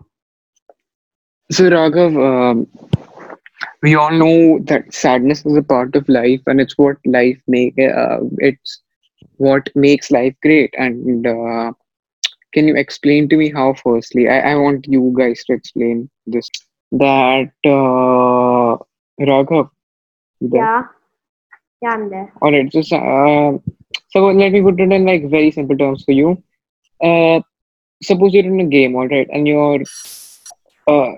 So, 1.51 1.65
Raghav, 1.71 2.15
um, 2.17 2.67
we 3.83 3.95
all 3.95 4.11
know 4.13 4.59
that 4.67 4.93
sadness 4.93 5.45
is 5.45 5.57
a 5.57 5.63
part 5.63 5.95
of 5.97 6.09
life, 6.09 6.41
and 6.47 6.61
it's 6.61 6.77
what 6.79 6.97
life 7.07 7.39
make. 7.47 7.75
Uh, 7.79 8.19
it's 8.39 8.83
what 9.37 9.69
makes 9.75 10.11
life 10.11 10.35
great. 10.43 10.73
And 10.77 11.27
uh, 11.27 11.73
can 12.53 12.69
you 12.69 12.77
explain 12.77 13.29
to 13.29 13.37
me 13.37 13.51
how? 13.51 13.75
Firstly, 13.75 14.29
I, 14.29 14.53
I 14.53 14.57
want 14.57 14.87
you 14.89 15.15
guys 15.19 15.45
to 15.47 15.55
explain 15.55 16.09
this. 16.27 16.49
That 16.93 17.53
uh, 17.65 18.77
Raghav. 19.21 19.71
Yeah, 20.41 20.83
yeah, 21.83 21.89
I'm 21.91 22.11
there. 22.11 22.33
All 22.43 22.53
right. 22.53 22.73
So, 22.73 22.97
uh, 22.97 23.59
so 24.09 24.27
let 24.27 24.53
me 24.53 24.63
put 24.63 24.81
it 24.81 24.93
in 24.93 25.05
like 25.05 25.29
very 25.31 25.51
simple 25.51 25.77
terms 25.77 26.05
for 26.05 26.13
you. 26.13 26.43
Uh, 27.03 27.41
suppose 28.03 28.33
you're 28.35 28.45
in 28.45 28.61
a 28.61 28.67
game, 28.67 28.97
all 28.97 29.09
right, 29.09 29.29
and 29.33 29.47
you're 29.47 29.83
uh, 30.87 31.13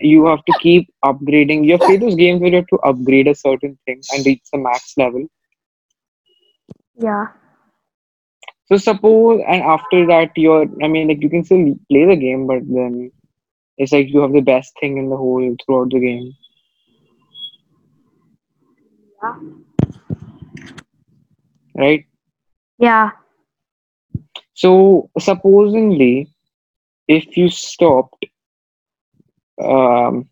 you 0.00 0.26
have 0.26 0.44
to 0.44 0.52
keep 0.60 0.92
upgrading. 1.04 1.64
You 1.64 1.72
have 1.72 1.80
played 1.80 2.02
those 2.02 2.14
games 2.14 2.40
where 2.40 2.50
you 2.50 2.56
have 2.56 2.66
to 2.68 2.78
upgrade 2.78 3.28
a 3.28 3.34
certain 3.34 3.78
thing 3.86 4.02
and 4.12 4.26
reach 4.26 4.42
the 4.52 4.58
max 4.58 4.94
level. 4.96 5.26
Yeah, 6.96 7.26
So 8.66 8.76
suppose, 8.76 9.42
and 9.46 9.62
after 9.62 10.06
that, 10.06 10.30
you're, 10.36 10.66
I 10.82 10.88
mean, 10.88 11.08
like 11.08 11.22
you 11.22 11.28
can 11.28 11.44
still 11.44 11.74
play 11.90 12.06
the 12.06 12.16
game, 12.16 12.46
but 12.46 12.62
then 12.66 13.12
it's 13.78 13.92
like 13.92 14.08
you 14.08 14.20
have 14.20 14.32
the 14.32 14.40
best 14.40 14.72
thing 14.80 14.98
in 14.98 15.08
the 15.10 15.16
whole 15.16 15.56
throughout 15.64 15.90
the 15.90 16.00
game, 16.00 16.34
yeah, 19.22 19.34
right? 21.76 22.04
yeah, 22.78 23.10
So 24.54 25.10
supposedly, 25.18 26.28
if 27.08 27.36
you 27.36 27.48
stopped, 27.48 28.24
um, 29.62 30.28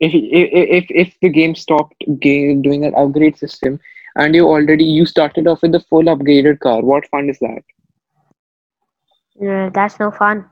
if 0.00 0.12
if 0.14 0.48
if 0.78 0.86
if 0.90 1.20
the 1.20 1.28
game 1.28 1.54
stopped 1.54 2.04
game 2.20 2.62
doing 2.62 2.84
an 2.84 2.94
upgrade 2.94 3.36
system, 3.36 3.78
and 4.16 4.34
you 4.34 4.46
already 4.46 4.84
you 4.84 5.06
started 5.06 5.46
off 5.46 5.62
with 5.62 5.74
a 5.74 5.80
full 5.80 6.04
upgraded 6.04 6.60
car, 6.60 6.82
what 6.82 7.06
fun 7.08 7.28
is 7.28 7.38
that? 7.40 7.62
Yeah, 9.40 9.70
that's 9.72 9.98
no 9.98 10.10
fun. 10.10 10.48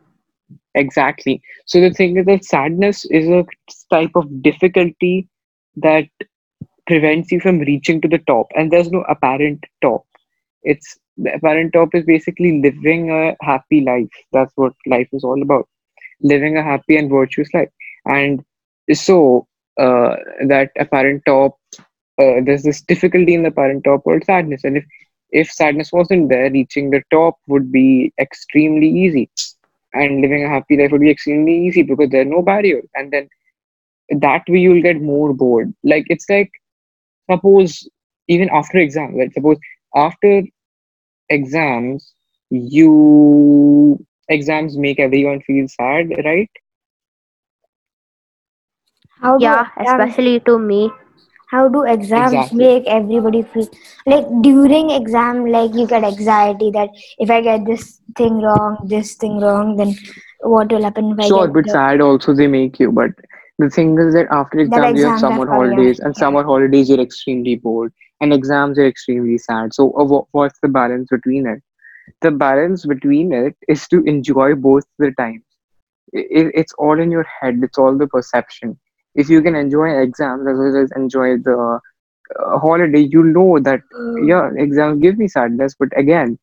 Exactly. 0.74 1.42
So 1.66 1.80
the 1.80 1.90
thing 1.90 2.16
is 2.16 2.26
that 2.26 2.44
sadness 2.44 3.04
is 3.06 3.28
a 3.28 3.44
type 3.92 4.10
of 4.14 4.42
difficulty 4.42 5.28
that 5.76 6.06
prevents 6.86 7.30
you 7.32 7.40
from 7.40 7.58
reaching 7.60 8.00
to 8.00 8.08
the 8.08 8.18
top, 8.18 8.46
and 8.54 8.70
there's 8.70 8.90
no 8.90 9.02
apparent 9.08 9.64
top. 9.82 10.04
It's 10.62 10.98
the 11.16 11.34
apparent 11.34 11.72
top 11.72 11.94
is 11.94 12.04
basically 12.04 12.60
living 12.62 13.10
a 13.10 13.36
happy 13.44 13.80
life. 13.82 14.10
That's 14.32 14.52
what 14.56 14.72
life 14.86 15.08
is 15.12 15.24
all 15.24 15.40
about. 15.42 15.68
Living 16.22 16.56
a 16.56 16.62
happy 16.62 16.96
and 16.96 17.10
virtuous 17.10 17.52
life. 17.54 17.70
And 18.06 18.42
so 18.92 19.46
uh, 19.80 20.16
that 20.46 20.70
apparent 20.78 21.22
top, 21.26 21.58
uh, 22.20 22.40
there's 22.44 22.62
this 22.62 22.82
difficulty 22.82 23.34
in 23.34 23.42
the 23.42 23.48
apparent 23.48 23.84
top 23.84 24.04
called 24.04 24.24
sadness. 24.24 24.64
And 24.64 24.76
if 24.78 24.84
if 25.30 25.50
sadness 25.50 25.92
wasn't 25.92 26.28
there, 26.28 26.50
reaching 26.50 26.90
the 26.90 27.02
top 27.10 27.36
would 27.48 27.72
be 27.72 28.12
extremely 28.20 28.88
easy 28.88 29.30
and 29.94 30.20
living 30.20 30.44
a 30.44 30.48
happy 30.48 30.76
life 30.76 30.90
would 30.92 31.00
be 31.00 31.10
extremely 31.10 31.66
easy 31.66 31.82
because 31.82 32.10
there 32.10 32.22
are 32.22 32.32
no 32.36 32.42
barriers. 32.42 32.86
And 32.94 33.12
then 33.12 33.28
that 34.20 34.42
way 34.48 34.58
you'll 34.58 34.82
get 34.82 35.00
more 35.00 35.32
bored. 35.34 35.72
Like 35.84 36.04
it's 36.08 36.28
like 36.28 36.50
suppose 37.30 37.88
even 38.28 38.48
after 38.50 38.78
exam 38.78 39.16
right 39.16 39.32
suppose 39.32 39.58
after 39.94 40.42
exams 41.28 42.14
you 42.50 43.98
exams 44.28 44.76
make 44.78 44.98
everyone 45.00 45.40
feel 45.40 45.66
sad 45.68 46.10
right? 46.24 46.50
How 49.20 49.38
Yeah, 49.38 49.68
exams, 49.78 49.78
especially 49.78 50.40
to 50.40 50.58
me. 50.58 50.92
How 51.52 51.68
do 51.68 51.82
exams 51.94 52.52
exactly 52.52 52.64
make 52.64 52.86
everybody 52.98 53.42
feel 53.42 53.68
like 54.06 54.26
during 54.42 54.90
exam 54.90 55.44
like 55.46 55.72
you 55.74 55.86
get 55.86 56.04
anxiety 56.04 56.70
that 56.72 56.90
if 57.18 57.30
I 57.30 57.40
get 57.42 57.66
this 57.66 58.00
thing 58.16 58.40
wrong, 58.42 58.78
this 58.88 59.14
thing 59.14 59.38
wrong, 59.40 59.76
then 59.76 59.94
what 60.40 60.70
will 60.72 60.82
happen 60.82 61.14
if 61.18 61.18
sure 61.20 61.48
but 61.48 61.68
sad 61.70 62.00
also 62.00 62.34
they 62.34 62.46
make 62.46 62.78
you 62.80 62.90
but 62.92 63.10
the 63.58 63.68
thing 63.70 63.98
is 63.98 64.14
that 64.14 64.26
after 64.30 64.58
exams 64.58 64.98
you 64.98 65.04
have 65.04 65.16
summer 65.16 65.46
holidays 65.46 65.98
and 66.00 66.16
yeah. 66.16 66.24
summer 66.24 66.42
holidays 66.42 66.88
you're 66.88 67.00
extremely 67.00 67.56
bored 67.56 67.92
and 68.20 68.32
exams 68.32 68.78
are 68.78 68.86
extremely 68.86 69.36
sad. 69.38 69.72
So, 69.74 69.90
uh, 69.98 70.04
wha- 70.04 70.26
what's 70.32 70.58
the 70.60 70.68
balance 70.68 71.08
between 71.10 71.46
it? 71.46 71.62
The 72.22 72.30
balance 72.30 72.86
between 72.86 73.32
it 73.32 73.56
is 73.68 73.88
to 73.88 74.02
enjoy 74.04 74.54
both 74.54 74.84
the 74.98 75.12
times. 75.18 75.44
I- 76.16 76.52
it's 76.62 76.74
all 76.78 76.98
in 77.00 77.10
your 77.10 77.24
head, 77.24 77.60
it's 77.62 77.78
all 77.78 77.96
the 77.96 78.06
perception. 78.08 78.78
If 79.14 79.28
you 79.28 79.42
can 79.42 79.54
enjoy 79.54 79.90
exams 80.00 80.46
as 80.46 80.56
well 80.58 80.76
as 80.76 80.90
enjoy 80.96 81.36
the 81.38 81.80
uh, 82.40 82.58
holiday, 82.58 83.00
you 83.00 83.22
know 83.22 83.58
that, 83.60 83.80
yeah, 84.24 84.50
exams 84.56 85.00
give 85.00 85.18
me 85.18 85.28
sadness, 85.28 85.74
but 85.78 85.88
again, 85.96 86.38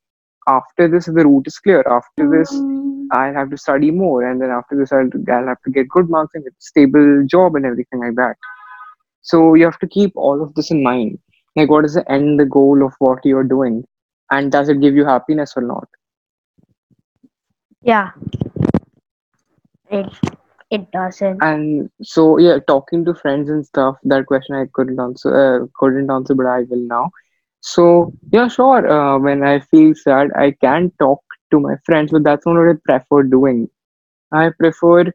after 0.48 0.88
this, 0.88 1.06
the 1.06 1.12
route 1.14 1.48
is 1.48 1.58
clear. 1.58 1.84
After 1.88 2.30
this, 2.30 2.52
I'll 3.12 3.34
have 3.34 3.50
to 3.50 3.58
study 3.58 3.92
more, 3.92 4.30
and 4.30 4.42
then 4.42 4.50
after 4.50 4.76
this, 4.78 4.92
I'll, 4.92 5.10
I'll 5.32 5.48
have 5.48 5.62
to 5.64 5.72
get 5.72 5.90
good 5.90 6.10
marks 6.10 6.36
and 6.36 6.44
get 6.44 6.54
a 6.54 6.62
stable 6.62 7.26
job 7.26 7.56
and 7.56 7.66
everything 7.66 8.00
like 8.00 8.16
that. 8.16 8.36
So 9.22 9.56
you 9.56 9.66
have 9.66 9.80
to 9.80 9.88
keep 9.88 10.12
all 10.16 10.42
of 10.42 10.54
this 10.56 10.72
in 10.72 10.82
mind. 10.84 11.20
Like, 11.56 11.70
what 11.70 11.86
is 11.86 11.96
the 11.96 12.10
end, 12.12 12.40
the 12.40 12.46
goal 12.46 12.86
of 12.86 12.94
what 13.00 13.26
you're 13.26 13.44
doing, 13.44 13.84
and 14.32 14.52
does 14.52 14.70
it 14.70 14.80
give 14.82 14.96
you 14.96 15.06
happiness 15.06 15.54
or 15.56 15.64
not? 15.64 15.88
Yeah, 17.82 18.12
it 19.90 20.10
it 20.70 20.92
doesn't. 20.92 21.42
And 21.42 21.90
so, 22.02 22.38
yeah, 22.38 22.58
talking 22.68 23.06
to 23.06 23.14
friends 23.14 23.50
and 23.50 23.66
stuff. 23.66 23.98
That 24.04 24.26
question 24.26 24.56
I 24.56 24.66
couldn't 24.74 25.00
answer. 25.00 25.30
Uh, 25.64 25.66
couldn't 25.80 26.10
answer, 26.10 26.34
but 26.36 26.46
I 26.48 26.62
will 26.70 26.86
now. 26.88 27.12
So 27.62 28.14
yeah, 28.32 28.48
sure. 28.48 28.88
Uh, 28.90 29.20
when 29.20 29.44
I 29.44 29.60
feel 29.60 29.94
sad, 29.96 30.30
I 30.36 30.52
can 30.62 30.92
talk 31.00 31.22
to 31.52 31.60
my 31.60 31.76
friends, 31.86 32.12
but 32.12 32.24
that's 32.24 32.46
not 32.46 32.56
what 32.56 32.70
I 32.70 32.74
prefer 32.86 33.24
doing. 33.24 33.70
I 34.32 34.50
prefer 34.60 35.06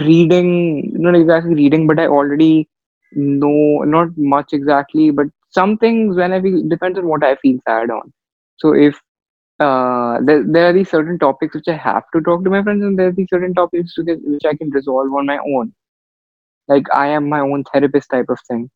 reading, 0.00 0.92
not 0.94 1.14
exactly 1.16 1.54
reading, 1.54 1.86
but 1.86 1.98
I 1.98 2.06
already 2.06 2.68
know 3.12 3.82
not 3.84 4.08
much 4.16 4.52
exactly, 4.52 5.10
but 5.10 5.26
some 5.50 5.76
things 5.78 6.16
when 6.16 6.32
I 6.32 6.40
feel 6.40 6.62
depends 6.68 6.98
on 6.98 7.06
what 7.08 7.24
I 7.24 7.36
feel 7.36 7.58
sad 7.66 7.90
on. 7.90 8.12
So 8.58 8.74
if 8.74 9.00
uh, 9.60 10.18
there, 10.22 10.44
there 10.46 10.68
are 10.68 10.72
these 10.72 10.90
certain 10.90 11.18
topics 11.18 11.54
which 11.54 11.68
I 11.68 11.76
have 11.76 12.04
to 12.14 12.20
talk 12.20 12.44
to 12.44 12.50
my 12.50 12.62
friends, 12.62 12.84
and 12.84 12.98
there 12.98 13.08
are 13.08 13.12
these 13.12 13.28
certain 13.30 13.54
topics 13.54 13.94
to 13.94 14.04
get, 14.04 14.18
which 14.22 14.44
I 14.44 14.54
can 14.54 14.70
resolve 14.70 15.12
on 15.12 15.26
my 15.26 15.38
own. 15.38 15.74
Like 16.68 16.84
I 16.94 17.08
am 17.08 17.28
my 17.28 17.40
own 17.40 17.64
therapist 17.64 18.10
type 18.10 18.28
of 18.28 18.38
thing. 18.48 18.70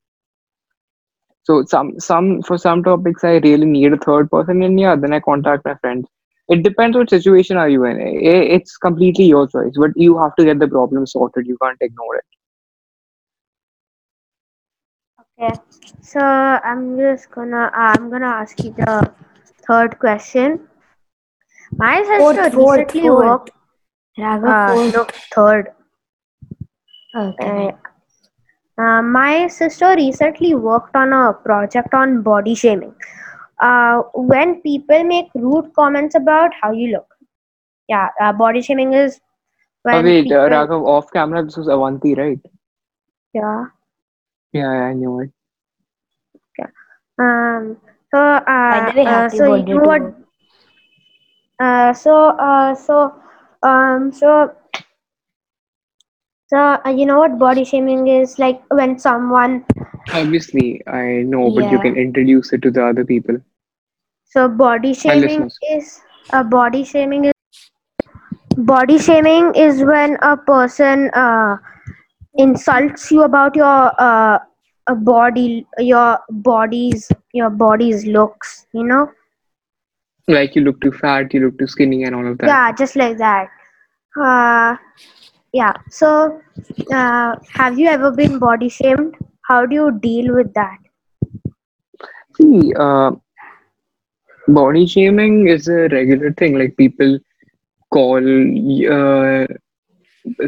So 1.43 1.64
some 1.64 1.99
some 2.01 2.43
for 2.43 2.57
some 2.59 2.83
topics 2.83 3.25
I 3.25 3.37
really 3.38 3.66
need 3.66 3.93
a 3.93 3.99
third 3.99 4.31
person, 4.31 4.62
and 4.62 4.79
yeah, 4.79 4.97
then 4.97 5.12
I 5.12 5.21
contact 5.21 5.64
my 5.64 5.75
friends. 5.77 6.07
It 6.49 6.62
depends 6.62 6.97
what 6.97 7.11
situation 7.11 7.57
are 7.57 7.69
you 7.69 7.85
in. 7.85 8.01
It's 8.01 8.77
completely 8.77 9.25
your 9.27 9.47
choice, 9.49 9.75
but 9.77 9.90
you 9.97 10.19
have 10.19 10.35
to 10.37 10.45
get 10.45 10.59
the 10.59 10.69
problem 10.69 11.07
sorted. 11.07 11.47
You 11.47 11.57
can't 11.62 11.79
ignore 11.81 12.16
it. 12.16 12.25
Okay, 15.21 15.55
so 16.03 16.21
I'm 16.21 16.97
just 16.97 17.31
gonna 17.31 17.71
I'm 17.75 18.11
gonna 18.11 18.27
ask 18.27 18.62
you 18.64 18.73
the 18.73 19.12
third 19.66 19.99
question. 19.99 20.69
My 21.76 22.02
Fourth, 22.04 22.37
sister 22.37 22.50
fourth, 22.50 22.78
recently 22.78 23.09
fourth. 23.09 23.24
worked. 23.26 23.50
Raghav, 24.18 24.70
Uh, 24.70 24.90
no, 24.96 25.06
third. 25.35 25.68
Okay. 27.16 27.72
Uh, 28.78 28.83
uh, 28.83 29.02
my 29.02 29.46
sister 29.46 29.94
recently 29.96 30.54
worked 30.54 30.94
on 30.96 31.12
a 31.12 31.33
project 31.33 31.94
on 31.94 32.22
body 32.22 32.54
shaming. 32.54 32.94
Uh, 33.61 34.02
when 34.14 34.61
people 34.62 35.04
make 35.04 35.28
rude 35.35 35.72
comments 35.74 36.14
about 36.14 36.50
how 36.61 36.72
you 36.72 36.92
look. 36.92 37.06
Yeah, 37.88 38.09
uh, 38.20 38.33
body 38.33 38.62
shaming 38.62 38.92
is 38.94 39.20
Oh 39.85 39.90
when 39.92 40.04
wait, 40.04 40.20
uh, 40.20 40.22
people. 40.24 40.38
Raghav, 40.56 40.87
off 40.87 41.11
camera, 41.12 41.44
this 41.44 41.56
was 41.56 41.68
Avanti, 41.68 42.14
right? 42.14 42.40
Yeah. 43.35 43.66
Yeah, 44.52 44.72
yeah, 44.72 44.85
I 44.85 44.92
knew 44.94 45.20
it. 45.20 45.30
Um. 47.18 47.76
So, 48.12 48.18
By 48.18 48.88
uh, 48.88 48.92
the 48.92 49.00
way, 49.00 49.06
uh, 49.06 49.11
happy 49.11 49.37
so 49.37 49.54
you 49.54 49.62
birthday 49.62 49.72
know 49.74 49.83
what? 49.83 50.14
Uh, 51.61 51.92
so, 51.92 52.31
uh, 52.38 52.75
so, 52.75 53.14
um, 53.62 54.12
so, 54.12 54.51
so, 56.49 56.59
uh, 56.59 56.90
you 56.90 57.07
know 57.07 57.18
what 57.18 57.38
body 57.38 57.64
shaming 57.64 58.09
is 58.09 58.38
like 58.38 58.62
when 58.70 58.99
someone. 58.99 59.64
Obviously, 60.12 60.83
I 60.87 61.23
know, 61.23 61.51
but 61.51 61.70
you 61.70 61.79
can 61.79 61.96
introduce 61.96 62.53
it 62.53 62.62
to 62.62 62.70
the 62.70 62.87
other 62.87 63.05
people, 63.05 63.37
So, 64.25 64.49
body 64.49 64.94
shaming 64.94 65.51
is 65.70 66.01
uh, 66.33 66.42
body 66.44 66.85
shaming 66.85 67.27
is 67.27 67.33
body 68.57 68.99
shaming 68.99 69.55
is 69.55 69.83
when 69.85 70.16
a 70.23 70.37
person 70.37 71.11
uh 71.14 71.57
insults 72.37 73.11
you 73.11 73.23
about 73.23 73.57
your 73.57 73.92
uh 73.99 74.38
a 74.88 74.94
body 74.94 75.66
your 75.79 76.18
body's 76.31 77.11
your 77.33 77.51
body's 77.51 78.07
looks. 78.07 78.66
You 78.73 78.85
know. 78.85 79.11
Like 80.31 80.55
you 80.55 80.62
look 80.62 80.81
too 80.81 80.93
fat, 80.93 81.35
you 81.35 81.40
look 81.47 81.59
too 81.59 81.66
skinny, 81.66 82.05
and 82.05 82.14
all 82.14 82.27
of 82.27 82.38
that. 82.38 82.47
Yeah, 82.47 82.73
just 82.73 82.97
like 82.97 83.19
that. 83.19 83.49
Uh, 84.21 84.77
yeah. 85.53 85.73
So, 85.90 86.40
uh, 86.93 87.37
have 87.53 87.79
you 87.79 87.88
ever 87.88 88.11
been 88.11 88.38
body 88.38 88.69
shamed? 88.69 89.16
How 89.43 89.66
do 89.66 89.75
you 89.75 89.99
deal 90.01 90.35
with 90.35 90.55
that? 90.55 90.79
See, 92.37 92.73
uh, 92.75 93.11
body 94.49 94.87
shaming 94.87 95.49
is 95.49 95.69
a 95.69 95.88
regular 95.88 96.33
thing. 96.33 96.59
Like 96.59 96.77
people 96.77 97.19
call 97.93 98.19
uh, 98.19 99.47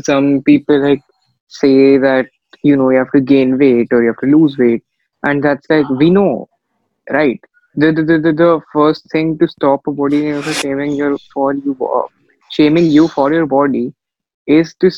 some 0.03 0.43
people 0.43 0.81
like 0.81 1.03
say 1.49 1.99
that 1.99 2.27
you 2.63 2.77
know 2.77 2.91
you 2.91 2.99
have 2.99 3.13
to 3.13 3.21
gain 3.21 3.59
weight 3.59 3.89
or 3.93 4.03
you 4.03 4.09
have 4.09 4.19
to 4.19 4.27
lose 4.27 4.57
weight, 4.59 4.83
and 5.25 5.43
that's 5.43 5.69
like 5.69 5.89
we 5.89 6.11
know, 6.11 6.49
right? 7.11 7.41
The 7.75 7.93
the, 7.93 8.03
the, 8.03 8.33
the, 8.33 8.61
first 8.73 9.11
thing 9.11 9.39
to 9.39 9.49
stop 9.49 9.87
a 9.87 9.93
body 9.93 10.43
shaming 10.43 10.95
your 10.95 11.17
for 11.33 11.55
you 11.55 11.77
uh, 11.83 12.07
shaming 12.51 12.87
you 12.87 13.09
for 13.09 13.33
your 13.33 13.47
body 13.47 13.95
is 14.47 14.75
to 14.81 14.91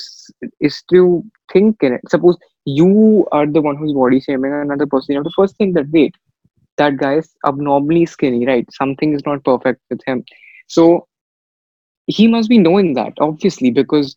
is 0.60 0.82
to 0.90 1.24
think 1.52 1.82
in 1.82 1.92
it. 1.94 2.00
Suppose 2.08 2.36
you 2.64 3.26
are 3.30 3.46
the 3.46 3.60
one 3.60 3.76
who's 3.76 3.92
body 3.92 4.20
shaming 4.20 4.52
another 4.52 4.86
person, 4.86 5.12
you 5.12 5.18
have 5.18 5.24
to 5.24 5.32
first 5.36 5.56
think 5.56 5.74
that 5.74 5.88
wait, 5.90 6.16
that 6.78 6.96
guy 6.96 7.18
is 7.18 7.30
abnormally 7.46 8.06
skinny, 8.06 8.46
right? 8.46 8.66
Something 8.72 9.14
is 9.14 9.24
not 9.24 9.44
perfect 9.44 9.80
with 9.90 10.00
him. 10.06 10.24
So 10.66 11.06
he 12.06 12.26
must 12.26 12.48
be 12.48 12.58
knowing 12.58 12.94
that, 12.94 13.12
obviously, 13.20 13.70
because 13.70 14.16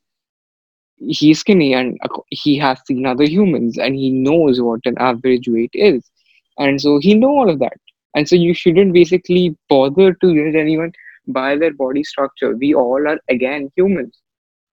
he's 0.98 1.40
skinny 1.40 1.74
and 1.74 1.98
he 2.30 2.58
has 2.58 2.80
seen 2.88 3.06
other 3.06 3.26
humans 3.26 3.78
and 3.78 3.96
he 3.96 4.10
knows 4.10 4.62
what 4.62 4.80
an 4.86 4.96
average 4.98 5.48
weight 5.48 5.72
is. 5.74 6.10
And 6.58 6.82
so 6.82 7.00
he 7.00 7.14
know 7.14 7.30
all 7.30 7.50
of 7.50 7.60
that. 7.60 7.78
And 8.18 8.30
so 8.30 8.38
you 8.38 8.56
shouldn't 8.56 8.94
basically 8.94 9.58
bother 9.70 10.14
to 10.16 10.36
judge 10.36 10.56
anyone 10.56 10.94
by 11.28 11.58
their 11.58 11.74
body 11.74 12.04
structure. 12.04 12.56
We 12.58 12.76
all 12.76 13.08
are 13.08 13.20
again 13.30 13.72
humans. 13.78 14.22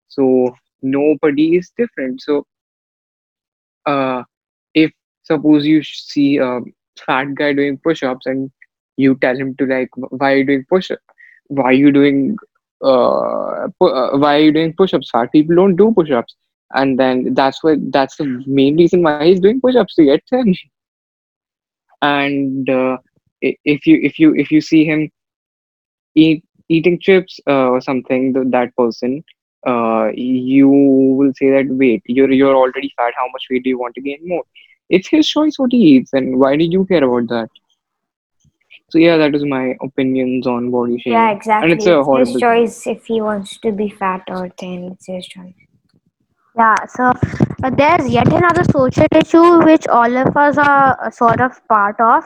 So 0.09 0.55
nobody 0.81 1.57
is 1.57 1.71
different. 1.77 2.21
So 2.21 2.47
uh, 3.85 4.23
if 4.75 4.91
suppose 5.23 5.65
you 5.65 5.83
see 5.83 6.37
a 6.37 6.61
fat 7.05 7.35
guy 7.35 7.53
doing 7.53 7.79
push-ups 7.83 8.25
and 8.27 8.51
you 8.97 9.15
tell 9.21 9.35
him 9.37 9.55
to 9.57 9.65
like 9.65 9.89
why 9.95 10.33
are 10.33 10.37
you 10.37 10.45
doing 10.45 10.65
push 10.69 10.91
ups? 10.91 11.01
why 11.47 11.65
are 11.65 11.73
you 11.73 11.91
doing 11.91 12.37
uh, 12.83 13.67
pu- 13.79 13.87
uh 14.01 14.17
why 14.17 14.37
are 14.37 14.39
you 14.41 14.53
doing 14.53 14.73
push-ups 14.77 15.09
fat 15.11 15.31
people 15.31 15.55
don't 15.55 15.75
do 15.75 15.93
push-ups 15.95 16.35
and 16.75 16.99
then 16.99 17.33
that's 17.35 17.63
what 17.63 17.77
that's 17.91 18.17
the 18.17 18.43
main 18.47 18.77
reason 18.77 19.03
why 19.03 19.19
he's 19.25 19.39
doing 19.41 19.59
push-ups 19.61 19.95
to 19.95 20.05
get 20.05 20.21
thin 20.29 20.53
and 22.01 22.69
uh, 22.69 22.97
if 23.43 23.85
you 23.87 23.99
if 24.09 24.19
you 24.19 24.33
if 24.35 24.51
you 24.51 24.61
see 24.61 24.85
him 24.85 25.09
eat 26.15 26.43
eating 26.69 26.99
chips 26.99 27.39
uh, 27.47 27.69
or 27.69 27.81
something 27.81 28.33
th- 28.33 28.47
that 28.49 28.75
person 28.75 29.23
uh, 29.67 30.09
you 30.13 30.69
will 30.69 31.33
say 31.39 31.49
that 31.51 31.67
wait 31.69 32.01
you're 32.05 32.31
you're 32.31 32.55
already 32.55 32.91
fat 32.97 33.13
how 33.17 33.27
much 33.33 33.47
weight 33.49 33.63
do 33.63 33.69
you 33.69 33.79
want 33.79 33.95
to 33.95 34.01
gain 34.01 34.19
more 34.23 34.43
it's 34.89 35.07
his 35.07 35.27
choice 35.27 35.57
what 35.57 35.71
he 35.71 35.81
eats 35.95 36.13
and 36.13 36.39
why 36.39 36.55
do 36.55 36.65
you 36.65 36.85
care 36.85 37.03
about 37.03 37.27
that 37.29 37.49
so 38.89 38.97
yeah 38.97 39.17
that 39.17 39.35
is 39.35 39.43
my 39.43 39.75
opinions 39.81 40.47
on 40.47 40.71
body 40.71 40.97
shape. 40.99 41.11
Yeah, 41.11 41.39
shaming 41.41 41.63
and 41.63 41.71
it's 41.73 41.85
exactly. 41.85 41.93
a 41.93 41.99
It's 41.99 42.05
his 42.05 42.05
horrible 42.05 42.33
thing 42.33 42.39
choice 42.39 42.87
if 42.87 43.05
he 43.05 43.21
wants 43.21 43.57
to 43.59 43.71
be 43.71 43.89
fat 43.89 44.23
or 44.27 44.49
thin. 44.49 44.91
It's 44.91 45.07
his 45.07 45.27
choice. 45.27 45.53
Yeah. 46.55 46.85
So, 46.85 47.11
uh, 47.63 47.69
there's 47.71 48.07
yet 48.09 48.27
another 48.31 48.63
social 48.71 49.07
issue 49.15 49.63
which 49.63 49.87
all 49.87 50.17
of 50.17 50.37
us 50.37 50.57
are 50.57 50.97
uh, 51.01 51.09
sort 51.09 51.41
of 51.41 51.59
part 51.67 51.99
of. 51.99 52.23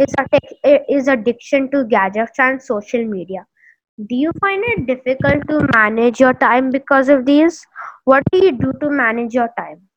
Is 0.00 0.14
a 0.64 0.92
is 0.96 1.08
addiction 1.08 1.70
to 1.72 1.84
gadgets 1.84 2.38
and 2.40 2.62
social 2.62 3.04
media. 3.04 3.46
Do 4.08 4.16
you 4.16 4.32
find 4.40 4.64
it 4.72 4.86
difficult 4.86 5.46
to 5.48 5.66
manage 5.74 6.20
your 6.20 6.34
time 6.34 6.70
because 6.70 7.08
of 7.08 7.26
these? 7.26 7.66
What 8.04 8.24
do 8.32 8.38
you 8.44 8.52
do 8.52 8.72
to 8.80 8.90
manage 8.90 9.34
your 9.34 9.50
time? 9.58 9.88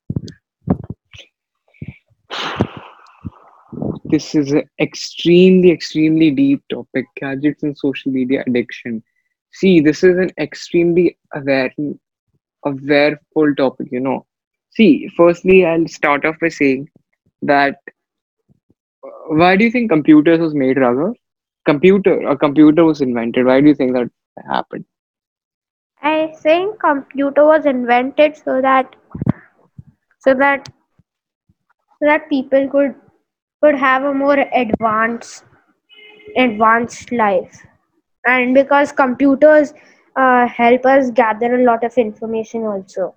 this 4.05 4.35
is 4.35 4.51
an 4.51 4.63
extremely 4.79 5.71
extremely 5.71 6.31
deep 6.31 6.61
topic 6.69 7.05
gadgets 7.19 7.63
and 7.63 7.77
social 7.77 8.11
media 8.11 8.43
addiction 8.47 9.01
see 9.51 9.79
this 9.79 10.03
is 10.03 10.17
an 10.17 10.29
extremely 10.39 11.17
aware 11.35 11.71
awareful 12.65 13.55
topic 13.57 13.87
you 13.91 13.99
know 13.99 14.25
see 14.77 15.09
firstly 15.17 15.65
i'll 15.65 15.87
start 15.87 16.25
off 16.25 16.35
by 16.41 16.49
saying 16.49 16.87
that 17.41 17.77
Why 19.29 19.55
do 19.55 19.63
you 19.65 19.71
think 19.71 19.89
computers 19.89 20.39
was 20.39 20.53
made, 20.53 20.77
Raghav? 20.77 21.15
Computer, 21.65 22.27
a 22.27 22.37
computer 22.37 22.83
was 22.85 23.01
invented. 23.01 23.45
Why 23.45 23.61
do 23.61 23.67
you 23.67 23.75
think 23.75 23.93
that 23.93 24.09
happened? 24.49 24.85
I 26.03 26.27
think 26.35 26.79
computer 26.79 27.45
was 27.45 27.65
invented 27.65 28.35
so 28.37 28.61
that 28.61 28.95
so 30.19 30.33
that 30.35 30.67
so 31.99 32.05
that 32.05 32.29
people 32.29 32.67
could 32.69 32.93
could 33.61 33.75
have 33.75 34.03
a 34.03 34.13
more 34.13 34.37
advanced 34.61 35.43
advanced 36.37 37.11
life 37.11 37.59
and 38.25 38.53
because 38.53 38.91
computers 38.91 39.73
uh, 40.15 40.47
help 40.47 40.85
us 40.85 41.11
gather 41.11 41.55
a 41.55 41.63
lot 41.63 41.83
of 41.83 41.97
information 41.97 42.63
also 42.63 43.13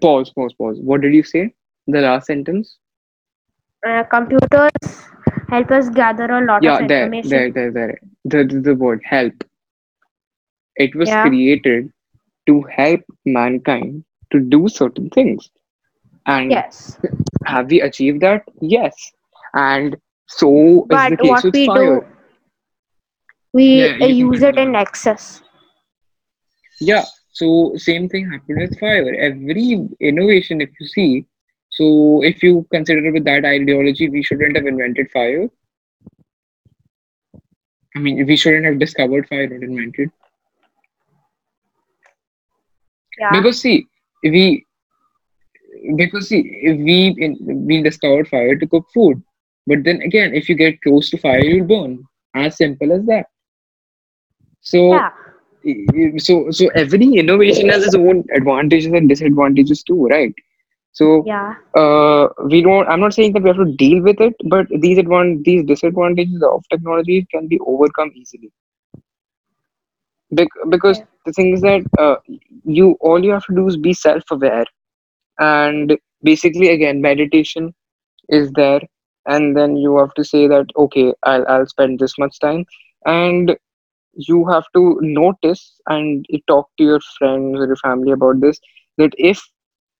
Pause, 0.00 0.30
pause, 0.32 0.52
pause. 0.54 0.78
What 0.80 1.00
did 1.00 1.14
you 1.14 1.22
say? 1.22 1.54
The 1.86 2.00
last 2.00 2.26
sentence? 2.26 2.78
uh, 3.86 4.02
computers 4.04 5.08
help 5.54 5.70
us 5.78 5.90
gather 5.90 6.30
a 6.38 6.44
lot 6.46 6.66
of 6.66 6.80
Yeah, 6.80 6.82
there, 6.86 7.10
there, 7.22 7.50
information 7.50 7.52
there, 7.52 7.72
there. 7.72 8.00
The, 8.24 8.44
the, 8.44 8.60
the 8.60 8.74
word 8.74 9.02
help. 9.04 9.34
It 10.76 10.94
was 10.94 11.14
yeah 11.14 11.16
created 11.16 11.92
to 12.46 12.62
help 12.62 13.00
mankind 13.24 14.04
to 14.32 14.40
do 14.40 14.68
certain 14.68 15.10
things. 15.10 15.50
And 16.26 16.58
yes 16.58 16.98
have 17.46 17.70
we 17.70 17.80
achieved 17.80 18.20
that? 18.22 18.44
Yes. 18.60 18.94
And 19.54 19.96
so 20.26 20.86
is 20.90 21.06
but 21.06 21.12
the 21.12 21.16
case 21.16 21.42
what 21.42 21.44
with 21.44 21.56
we 21.56 21.68
do 21.68 22.02
fire. 22.02 22.08
Yeah, 23.70 23.88
we 23.98 24.02
uh, 24.02 24.06
use 24.06 24.42
it 24.42 24.58
in 24.58 24.74
excess 24.74 25.42
Yeah, 26.80 27.04
so 27.32 27.72
same 27.76 28.08
thing 28.08 28.30
happened 28.30 28.58
with 28.60 28.78
fire. 28.78 29.14
Every 29.14 29.88
innovation, 30.00 30.60
if 30.60 30.70
you 30.80 30.86
see, 30.86 31.26
so 31.76 32.22
if 32.22 32.42
you 32.42 32.66
consider 32.70 33.12
with 33.12 33.24
that 33.24 33.44
ideology, 33.44 34.08
we 34.08 34.22
shouldn't 34.22 34.56
have 34.56 34.66
invented 34.66 35.10
fire. 35.10 35.48
I 37.96 37.98
mean, 37.98 38.24
we 38.26 38.36
shouldn't 38.36 38.64
have 38.64 38.78
discovered 38.78 39.28
fire, 39.28 39.48
not 39.48 39.62
invented. 39.62 40.10
yeah 43.18 43.30
Because 43.32 43.60
see, 43.60 43.86
we 44.22 44.64
because 45.96 46.28
see, 46.28 46.40
if 46.62 46.78
we 46.78 47.14
in, 47.18 47.36
we 47.66 47.82
discovered 47.82 48.28
fire 48.28 48.56
to 48.56 48.66
cook 48.66 48.86
food, 48.94 49.22
but 49.66 49.84
then 49.84 50.00
again, 50.02 50.34
if 50.34 50.48
you 50.48 50.54
get 50.54 50.80
close 50.82 51.10
to 51.10 51.18
fire, 51.18 51.44
you'll 51.44 51.66
burn. 51.66 52.04
As 52.34 52.56
simple 52.56 52.92
as 52.92 53.04
that. 53.06 53.26
So 54.60 54.92
yeah 54.92 55.10
so 56.18 56.50
so 56.50 56.68
every 56.74 57.06
innovation 57.14 57.68
has 57.70 57.84
its 57.84 57.94
own 57.94 58.24
advantages 58.34 58.92
and 58.92 59.08
disadvantages 59.08 59.82
too, 59.82 60.06
right? 60.06 60.32
So 60.94 61.28
yeah 61.28 61.54
uh, 61.76 62.28
we 62.50 62.62
don't. 62.62 62.88
I'm 62.88 63.00
not 63.00 63.14
saying 63.14 63.34
that 63.34 63.42
we 63.42 63.50
have 63.50 63.58
to 63.58 63.72
deal 63.76 64.02
with 64.02 64.20
it, 64.20 64.34
but 64.48 64.66
these 64.80 64.98
advan 64.98 65.44
these 65.44 65.64
disadvantages 65.64 66.42
of 66.42 66.64
technology 66.70 67.26
can 67.32 67.48
be 67.48 67.60
overcome 67.66 68.12
easily. 68.14 68.52
Bec- 70.30 70.60
because 70.70 71.00
yeah 71.00 71.22
the 71.26 71.32
thing 71.32 71.52
is 71.54 71.60
that 71.62 71.82
uh, 71.98 72.16
you 72.64 72.96
all 73.00 73.22
you 73.24 73.32
have 73.32 73.44
to 73.46 73.54
do 73.54 73.66
is 73.68 73.76
be 73.76 73.92
self-aware, 73.94 74.64
and 75.38 75.96
basically 76.22 76.68
again 76.70 77.00
meditation 77.00 77.74
is 78.28 78.50
there, 78.52 78.80
and 79.26 79.56
then 79.56 79.76
you 79.76 79.98
have 79.98 80.14
to 80.14 80.24
say 80.24 80.46
that 80.48 80.66
okay, 80.76 81.12
I'll 81.24 81.46
I'll 81.48 81.66
spend 81.66 81.98
this 82.00 82.18
much 82.18 82.38
time, 82.40 82.64
and 83.06 83.56
you 84.14 84.46
have 84.48 84.64
to 84.74 84.98
notice 85.02 85.80
and 85.88 86.26
talk 86.48 86.68
to 86.78 86.84
your 86.84 87.00
friends 87.18 87.58
or 87.60 87.66
your 87.66 87.76
family 87.76 88.12
about 88.12 88.40
this 88.40 88.60
that 88.98 89.12
if 89.18 89.42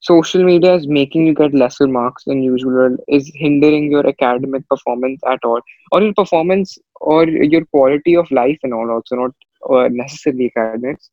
social 0.04 0.44
media 0.44 0.74
is 0.74 0.86
making 0.86 1.26
you 1.26 1.34
get 1.34 1.54
lesser 1.54 1.86
marks 1.88 2.24
than 2.24 2.42
usual 2.42 2.96
is 3.08 3.30
hindering 3.34 3.90
your 3.90 4.06
academic 4.06 4.68
performance 4.68 5.20
at 5.34 5.38
all 5.44 5.60
or 5.92 6.02
your 6.02 6.14
performance 6.14 6.78
or 7.00 7.26
your 7.26 7.64
quality 7.66 8.16
of 8.16 8.30
life 8.30 8.58
and 8.62 8.74
all 8.74 8.90
also 8.90 9.16
not 9.16 9.32
uh, 9.70 9.88
necessarily 9.90 10.52
academics 10.56 11.10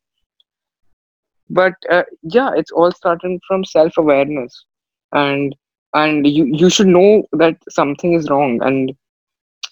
but 1.50 1.74
uh, 1.90 2.02
yeah 2.22 2.50
it's 2.54 2.72
all 2.72 2.92
starting 2.92 3.40
from 3.46 3.64
self-awareness 3.64 4.64
and 5.12 5.54
and 5.94 6.26
you 6.26 6.44
you 6.62 6.70
should 6.70 6.86
know 6.88 7.24
that 7.32 7.56
something 7.70 8.14
is 8.14 8.28
wrong 8.30 8.58
and 8.62 8.92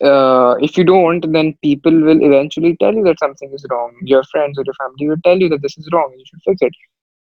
uh, 0.04 0.54
if 0.60 0.76
you 0.78 0.84
don't, 0.84 1.30
then 1.32 1.54
people 1.62 1.92
will 1.92 2.22
eventually 2.22 2.76
tell 2.80 2.94
you 2.94 3.04
that 3.04 3.18
something 3.18 3.50
is 3.52 3.66
wrong. 3.70 3.94
Your 4.02 4.22
friends 4.24 4.58
or 4.58 4.64
your 4.64 4.74
family 4.74 5.08
will 5.08 5.20
tell 5.24 5.38
you 5.38 5.48
that 5.50 5.62
this 5.62 5.76
is 5.76 5.88
wrong 5.92 6.14
you 6.16 6.24
should 6.26 6.40
fix 6.46 6.62
it. 6.62 6.72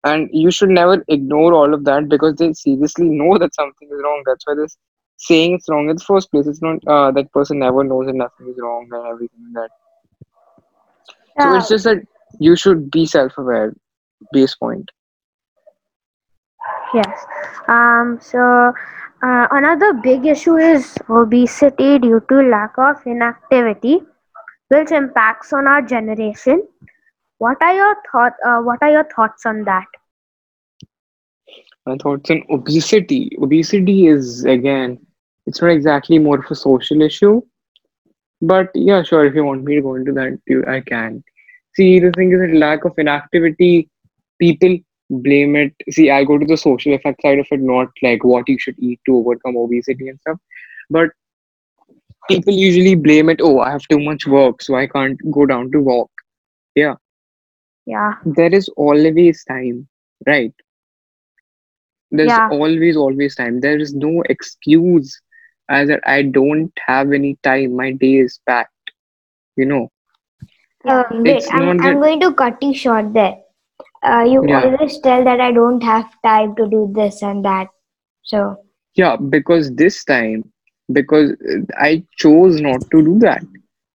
And 0.03 0.29
you 0.31 0.49
should 0.49 0.69
never 0.69 1.03
ignore 1.07 1.53
all 1.53 1.73
of 1.73 1.83
that 1.85 2.07
because 2.07 2.35
they 2.35 2.53
seriously 2.53 3.09
know 3.09 3.37
that 3.37 3.53
something 3.53 3.89
is 3.91 4.01
wrong. 4.03 4.23
That's 4.25 4.47
why 4.47 4.55
they're 4.55 4.67
saying 5.17 5.55
it's 5.55 5.67
wrong 5.69 5.89
in 5.89 5.97
the 5.97 6.03
first 6.03 6.31
place. 6.31 6.47
It's 6.47 6.61
not 6.61 6.77
uh, 6.87 7.11
that 7.11 7.31
person 7.33 7.59
never 7.59 7.83
knows 7.83 8.05
that 8.05 8.15
nothing 8.15 8.47
is 8.47 8.57
wrong 8.61 8.87
and 8.91 9.07
everything 9.07 9.51
like 9.53 9.69
that. 11.37 11.43
So 11.43 11.55
it's 11.57 11.69
just 11.69 11.83
that 11.83 11.97
you 12.39 12.55
should 12.55 12.89
be 12.91 13.05
self-aware. 13.05 13.73
Base 14.33 14.55
point. 14.55 14.89
Yes. 16.93 17.25
Um, 17.67 18.19
so 18.21 18.73
uh, 19.21 19.47
another 19.51 19.93
big 19.93 20.25
issue 20.25 20.57
is 20.57 20.97
obesity 21.09 21.99
due 21.99 22.21
to 22.29 22.41
lack 22.41 22.77
of 22.77 22.95
inactivity, 23.05 24.01
which 24.69 24.91
impacts 24.91 25.53
on 25.53 25.67
our 25.67 25.81
generation. 25.81 26.67
What 27.39 27.61
are 27.61 27.73
your 27.73 27.95
thought? 28.11 28.33
Uh, 28.45 28.61
what 28.61 28.83
are 28.83 28.91
your 28.91 29.03
thoughts 29.05 29.45
on 29.45 29.63
that? 29.65 29.87
My 31.85 31.95
thoughts 31.97 32.29
on 32.31 32.43
obesity. 32.49 33.37
Obesity 33.41 34.07
is 34.07 34.45
again, 34.45 34.99
it's 35.45 35.61
not 35.61 35.71
exactly 35.71 36.19
more 36.19 36.39
of 36.39 36.45
a 36.51 36.55
social 36.55 37.01
issue, 37.01 37.41
but 38.41 38.69
yeah, 38.75 39.03
sure. 39.03 39.25
If 39.25 39.35
you 39.35 39.43
want 39.45 39.63
me 39.63 39.75
to 39.75 39.81
go 39.81 39.95
into 39.95 40.11
that, 40.13 40.39
you, 40.47 40.63
I 40.67 40.81
can. 40.81 41.23
See, 41.75 41.99
the 41.99 42.11
thing 42.11 42.31
is 42.33 42.39
that 42.39 42.55
lack 42.57 42.85
of 42.85 42.97
inactivity, 42.97 43.89
people 44.39 44.77
blame 45.09 45.55
it. 45.55 45.73
See, 45.91 46.09
I 46.11 46.23
go 46.23 46.37
to 46.37 46.45
the 46.45 46.57
social 46.57 46.93
effect 46.93 47.21
side 47.21 47.39
of 47.39 47.47
it, 47.51 47.61
not 47.61 47.89
like 48.03 48.23
what 48.23 48.47
you 48.49 48.57
should 48.59 48.77
eat 48.79 48.99
to 49.05 49.17
overcome 49.17 49.57
obesity 49.57 50.09
and 50.09 50.19
stuff. 50.21 50.37
But 50.89 51.09
people 52.29 52.53
usually 52.53 52.95
blame 52.95 53.29
it, 53.29 53.39
oh, 53.41 53.59
I 53.59 53.71
have 53.71 53.87
too 53.89 53.99
much 53.99 54.27
work, 54.27 54.61
so 54.61 54.75
I 54.75 54.87
can't 54.87 55.19
go 55.31 55.45
down 55.45 55.71
to 55.71 55.79
walk. 55.81 56.09
Yeah, 56.75 56.95
Yeah. 57.89 58.15
there 58.25 58.53
is 58.53 58.69
always 58.77 59.43
time, 59.45 59.87
right? 60.27 60.53
There's 62.11 62.37
Yeah. 62.37 62.49
always, 62.49 62.95
always 62.95 63.35
time. 63.35 63.61
There 63.61 63.77
is 63.79 63.93
no 63.93 64.21
excuse 64.29 65.21
as 65.69 65.87
that 65.89 66.01
I 66.05 66.21
don't 66.23 66.71
have 66.85 67.11
any 67.11 67.37
time. 67.43 67.75
My 67.75 67.91
day 67.91 68.17
is 68.17 68.39
packed, 68.47 68.91
you 69.55 69.65
know. 69.65 69.89
Uh, 70.87 71.03
Yeah. 71.23 71.33
wait, 71.33 71.45
I'm 71.51 71.65
not 71.65 71.77
I'm 71.79 71.99
going 71.99 72.19
to 72.21 72.33
cut 72.33 72.61
you 72.61 72.73
short 72.73 73.13
there. 73.13 73.37
Uh, 74.03 74.23
you 74.23 74.41
yeah. 74.41 74.63
always 74.63 74.99
tell 74.99 75.23
that 75.23 75.39
I 75.39 75.51
don't 75.51 75.81
have 75.83 76.05
time 76.23 76.55
to 76.55 76.67
do 76.67 76.91
this 76.93 77.21
and 77.21 77.43
that. 77.45 77.67
So 78.23 78.57
Yeah, 78.95 79.15
because 79.17 79.73
this 79.75 80.03
time, 80.03 80.51
because 80.91 81.31
uh, 81.31 81.61
I 81.77 82.03
chose 82.17 82.61
not 82.61 82.81
to 82.91 83.03
do 83.03 83.19
that. 83.19 83.43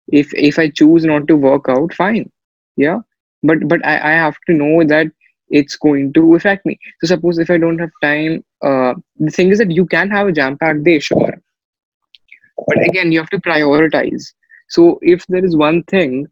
If 0.08 0.34
if 0.34 0.60
I 0.60 0.70
choose 0.70 1.06
not 1.06 1.28
to 1.28 1.36
work 1.36 1.66
out, 1.70 1.94
fine. 1.94 2.30
Yeah. 2.78 3.00
But 3.44 3.68
but 3.68 3.86
I, 3.86 4.12
I 4.12 4.14
have 4.14 4.38
to 4.48 4.54
know 4.54 4.84
that 4.86 5.08
it's 5.50 5.76
going 5.78 6.14
to 6.14 6.36
affect 6.36 6.66
me. 6.66 6.80
So 7.02 7.08
suppose 7.08 7.38
if 7.40 7.50
I 7.50 7.58
don't 7.58 7.80
have 7.80 7.92
time, 8.02 8.44
uh, 8.64 8.94
the 9.20 9.32
thing 9.32 9.50
is 9.50 9.58
that 9.60 9.72
you 9.72 9.86
can 9.86 10.10
have 10.10 10.28
a 10.28 10.32
jam-packed 10.32 10.84
day, 10.84 11.00
sure. 11.00 11.42
But 12.68 12.86
again, 12.86 13.12
you 13.12 13.20
have 13.20 13.30
to 13.32 13.40
prioritize. 13.40 14.34
So 14.70 15.00
if 15.02 15.26
there 15.28 15.44
is 15.46 15.56
one 15.56 15.84
thing 15.84 16.28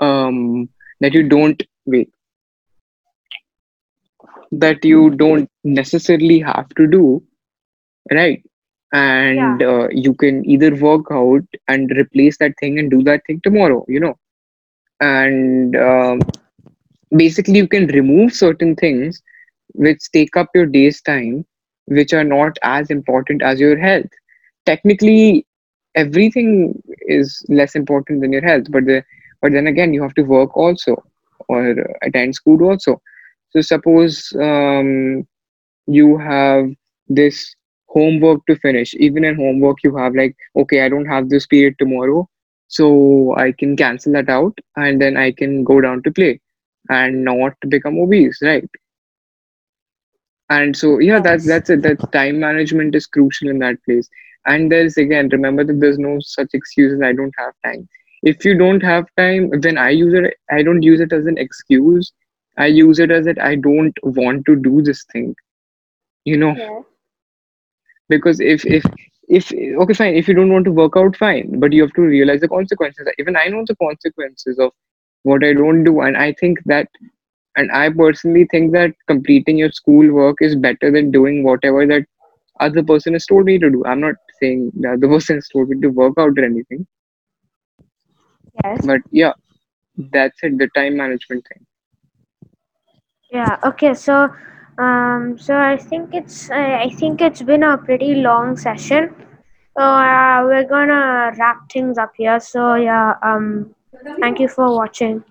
um 0.00 0.68
that 1.00 1.14
you 1.14 1.28
don't 1.28 1.62
wait, 1.86 2.10
that 4.52 4.84
you 4.84 5.10
don't 5.10 5.48
necessarily 5.64 6.40
have 6.40 6.68
to 6.76 6.86
do, 6.86 7.22
right? 8.12 8.42
Yeah. 8.94 9.00
And 9.00 9.62
uh, 9.62 9.88
you 9.90 10.14
can 10.14 10.44
either 10.48 10.74
work 10.76 11.06
out 11.10 11.44
and 11.68 11.90
replace 11.96 12.38
that 12.38 12.54
thing 12.60 12.78
and 12.78 12.90
do 12.90 13.02
that 13.04 13.22
thing 13.26 13.40
tomorrow, 13.42 13.84
you 13.88 14.00
know. 14.00 14.16
And 15.02 15.76
um, 15.76 16.20
basically, 17.16 17.58
you 17.58 17.68
can 17.68 17.86
remove 17.88 18.32
certain 18.32 18.76
things 18.76 19.22
which 19.74 20.00
take 20.12 20.36
up 20.36 20.48
your 20.54 20.66
day's 20.66 21.02
time, 21.02 21.46
which 21.86 22.12
are 22.14 22.24
not 22.24 22.56
as 22.62 22.90
important 22.90 23.42
as 23.42 23.60
your 23.60 23.78
health. 23.78 24.10
Technically, 24.66 25.46
everything 25.94 26.82
is 27.06 27.44
less 27.48 27.74
important 27.76 28.20
than 28.22 28.32
your 28.32 28.42
health, 28.42 28.66
but 28.70 28.86
the 28.86 29.02
but 29.42 29.52
then 29.52 29.66
again, 29.66 29.92
you 29.94 30.02
have 30.02 30.14
to 30.14 30.22
work 30.22 30.56
also 30.56 30.96
or 31.48 31.74
attend 32.02 32.34
school 32.34 32.62
also. 32.64 33.00
So 33.50 33.60
suppose 33.62 34.32
um, 34.40 35.26
you 35.86 36.18
have 36.18 36.66
this 37.08 37.54
homework 37.88 38.46
to 38.46 38.56
finish. 38.56 38.94
Even 38.94 39.24
in 39.24 39.36
homework, 39.36 39.78
you 39.84 39.96
have 39.96 40.14
like, 40.14 40.36
okay, 40.56 40.84
I 40.84 40.88
don't 40.88 41.06
have 41.06 41.28
this 41.28 41.46
period 41.46 41.76
tomorrow, 41.78 42.28
so 42.72 43.36
I 43.38 43.52
can 43.52 43.76
cancel 43.76 44.12
that 44.14 44.30
out 44.30 44.58
and 44.76 45.00
then 45.02 45.16
I 45.18 45.32
can 45.32 45.64
go 45.64 45.80
down 45.80 46.02
to 46.04 46.12
play 46.12 46.40
and 46.90 47.24
not 47.24 47.54
become 47.70 47.98
obese, 47.98 48.40
right? 48.42 48.68
And 50.50 50.76
so 50.76 50.98
yeah, 51.00 51.20
that's 51.20 51.46
that's 51.46 51.70
it. 51.70 51.82
That 51.82 52.12
time 52.12 52.40
management 52.40 52.94
is 52.94 53.06
crucial 53.06 53.48
in 53.50 53.58
that 53.64 53.82
place. 53.84 54.08
and 54.52 54.72
there's 54.72 54.96
again 55.02 55.28
remember 55.32 55.64
that 55.68 55.80
there's 55.82 55.98
no 56.04 56.12
such 56.28 56.54
excuses 56.58 57.02
i 57.08 57.10
don't 57.18 57.36
have 57.42 57.52
time 57.66 57.82
if 58.30 58.44
you 58.48 58.52
don't 58.62 58.84
have 58.88 59.06
time 59.20 59.46
then 59.66 59.78
i 59.84 59.88
use 59.98 60.14
it 60.20 60.26
i 60.58 60.62
don't 60.68 60.86
use 60.88 61.02
it 61.06 61.12
as 61.18 61.28
an 61.32 61.38
excuse 61.44 62.10
i 62.64 62.66
use 62.78 63.00
it 63.06 63.14
as 63.18 63.28
that 63.30 63.40
i 63.50 63.54
don't 63.68 64.00
want 64.20 64.44
to 64.50 64.56
do 64.68 64.82
this 64.90 65.02
thing 65.14 65.28
you 66.32 66.36
know 66.44 66.54
Yeah. 66.54 66.82
because 68.08 68.40
if 68.40 68.64
if 68.66 68.84
if 69.38 69.46
okay 69.82 69.94
fine 69.98 70.14
if 70.20 70.28
you 70.28 70.34
don't 70.38 70.52
want 70.54 70.64
to 70.68 70.72
work 70.78 70.96
out 71.00 71.16
fine 71.16 71.58
but 71.64 71.72
you 71.72 71.82
have 71.82 71.92
to 71.98 72.02
realize 72.02 72.40
the 72.40 72.48
consequences 72.54 73.08
even 73.22 73.36
i 73.42 73.46
know 73.54 73.62
the 73.70 73.76
consequences 73.84 74.58
of 74.66 74.70
what 75.30 75.44
i 75.48 75.52
don't 75.60 75.84
do 75.88 76.00
and 76.00 76.16
i 76.24 76.32
think 76.40 76.58
that 76.72 76.88
and 77.56 77.70
i 77.80 77.88
personally 78.02 78.46
think 78.52 78.72
that 78.72 78.94
completing 79.12 79.58
your 79.58 79.72
school 79.80 80.10
work 80.20 80.36
is 80.48 80.56
better 80.68 80.90
than 80.98 81.10
doing 81.10 81.42
whatever 81.44 81.86
that 81.86 82.06
other 82.60 82.82
person 82.82 83.14
has 83.14 83.26
told 83.26 83.44
me 83.46 83.58
to 83.58 83.70
do 83.70 83.84
i'm 83.86 84.00
not 84.00 84.14
saying 84.40 84.70
the 84.80 84.92
other 84.92 85.08
person 85.16 85.36
has 85.36 85.48
told 85.52 85.68
me 85.68 85.80
to 85.80 85.88
work 86.02 86.14
out 86.18 86.38
or 86.38 86.44
anything 86.52 86.86
Yes. 88.64 88.88
but 88.88 89.00
yeah 89.10 89.32
that's 90.12 90.42
it 90.42 90.58
the 90.58 90.68
time 90.76 90.96
management 90.96 91.46
thing 91.48 91.66
Yeah. 93.30 93.58
Okay. 93.64 93.94
So, 93.94 94.34
um, 94.78 95.36
so 95.38 95.56
I 95.56 95.76
think 95.76 96.14
it's 96.14 96.50
I 96.50 96.88
think 96.90 97.20
it's 97.20 97.42
been 97.42 97.62
a 97.62 97.76
pretty 97.78 98.14
long 98.16 98.56
session. 98.56 99.14
So 99.76 99.82
uh, 99.82 100.42
we're 100.44 100.66
gonna 100.68 101.32
wrap 101.38 101.70
things 101.72 101.98
up 101.98 102.12
here. 102.16 102.40
So 102.40 102.74
yeah. 102.74 103.14
Um, 103.22 103.74
thank 104.20 104.40
you 104.40 104.48
for 104.48 104.74
watching. 104.74 105.22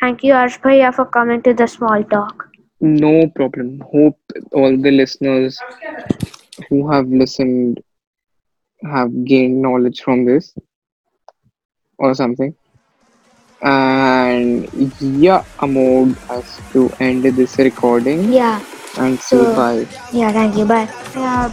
Thank 0.00 0.22
you, 0.24 0.32
Arsh 0.34 0.60
Bhaiya, 0.60 0.94
for 0.94 1.06
coming 1.06 1.42
to 1.42 1.54
the 1.54 1.66
small 1.66 2.02
talk. 2.04 2.48
no 3.02 3.12
problem 3.36 3.68
hope 3.92 4.18
all 4.52 4.76
the 4.86 4.90
listeners 4.90 5.58
who 6.68 6.90
have 6.90 7.06
listened 7.08 7.80
have 8.84 9.24
gained 9.24 9.60
knowledge 9.62 10.00
from 10.02 10.24
this 10.24 10.54
or 11.98 12.14
something 12.14 12.54
and 13.62 14.66
yeah 15.00 15.42
Amod 15.60 16.16
has 16.28 16.44
to 16.72 16.90
end 17.00 17.24
this 17.24 17.58
recording 17.58 18.32
Yeah. 18.32 18.60
and 18.98 19.18
say 19.20 19.38
So- 19.38 19.54
bye 19.54 19.86
Yeah. 20.12 20.32
Thank 20.32 20.56
you. 20.56 20.66
Bye. 20.66 20.88
Yeah. 21.16 21.50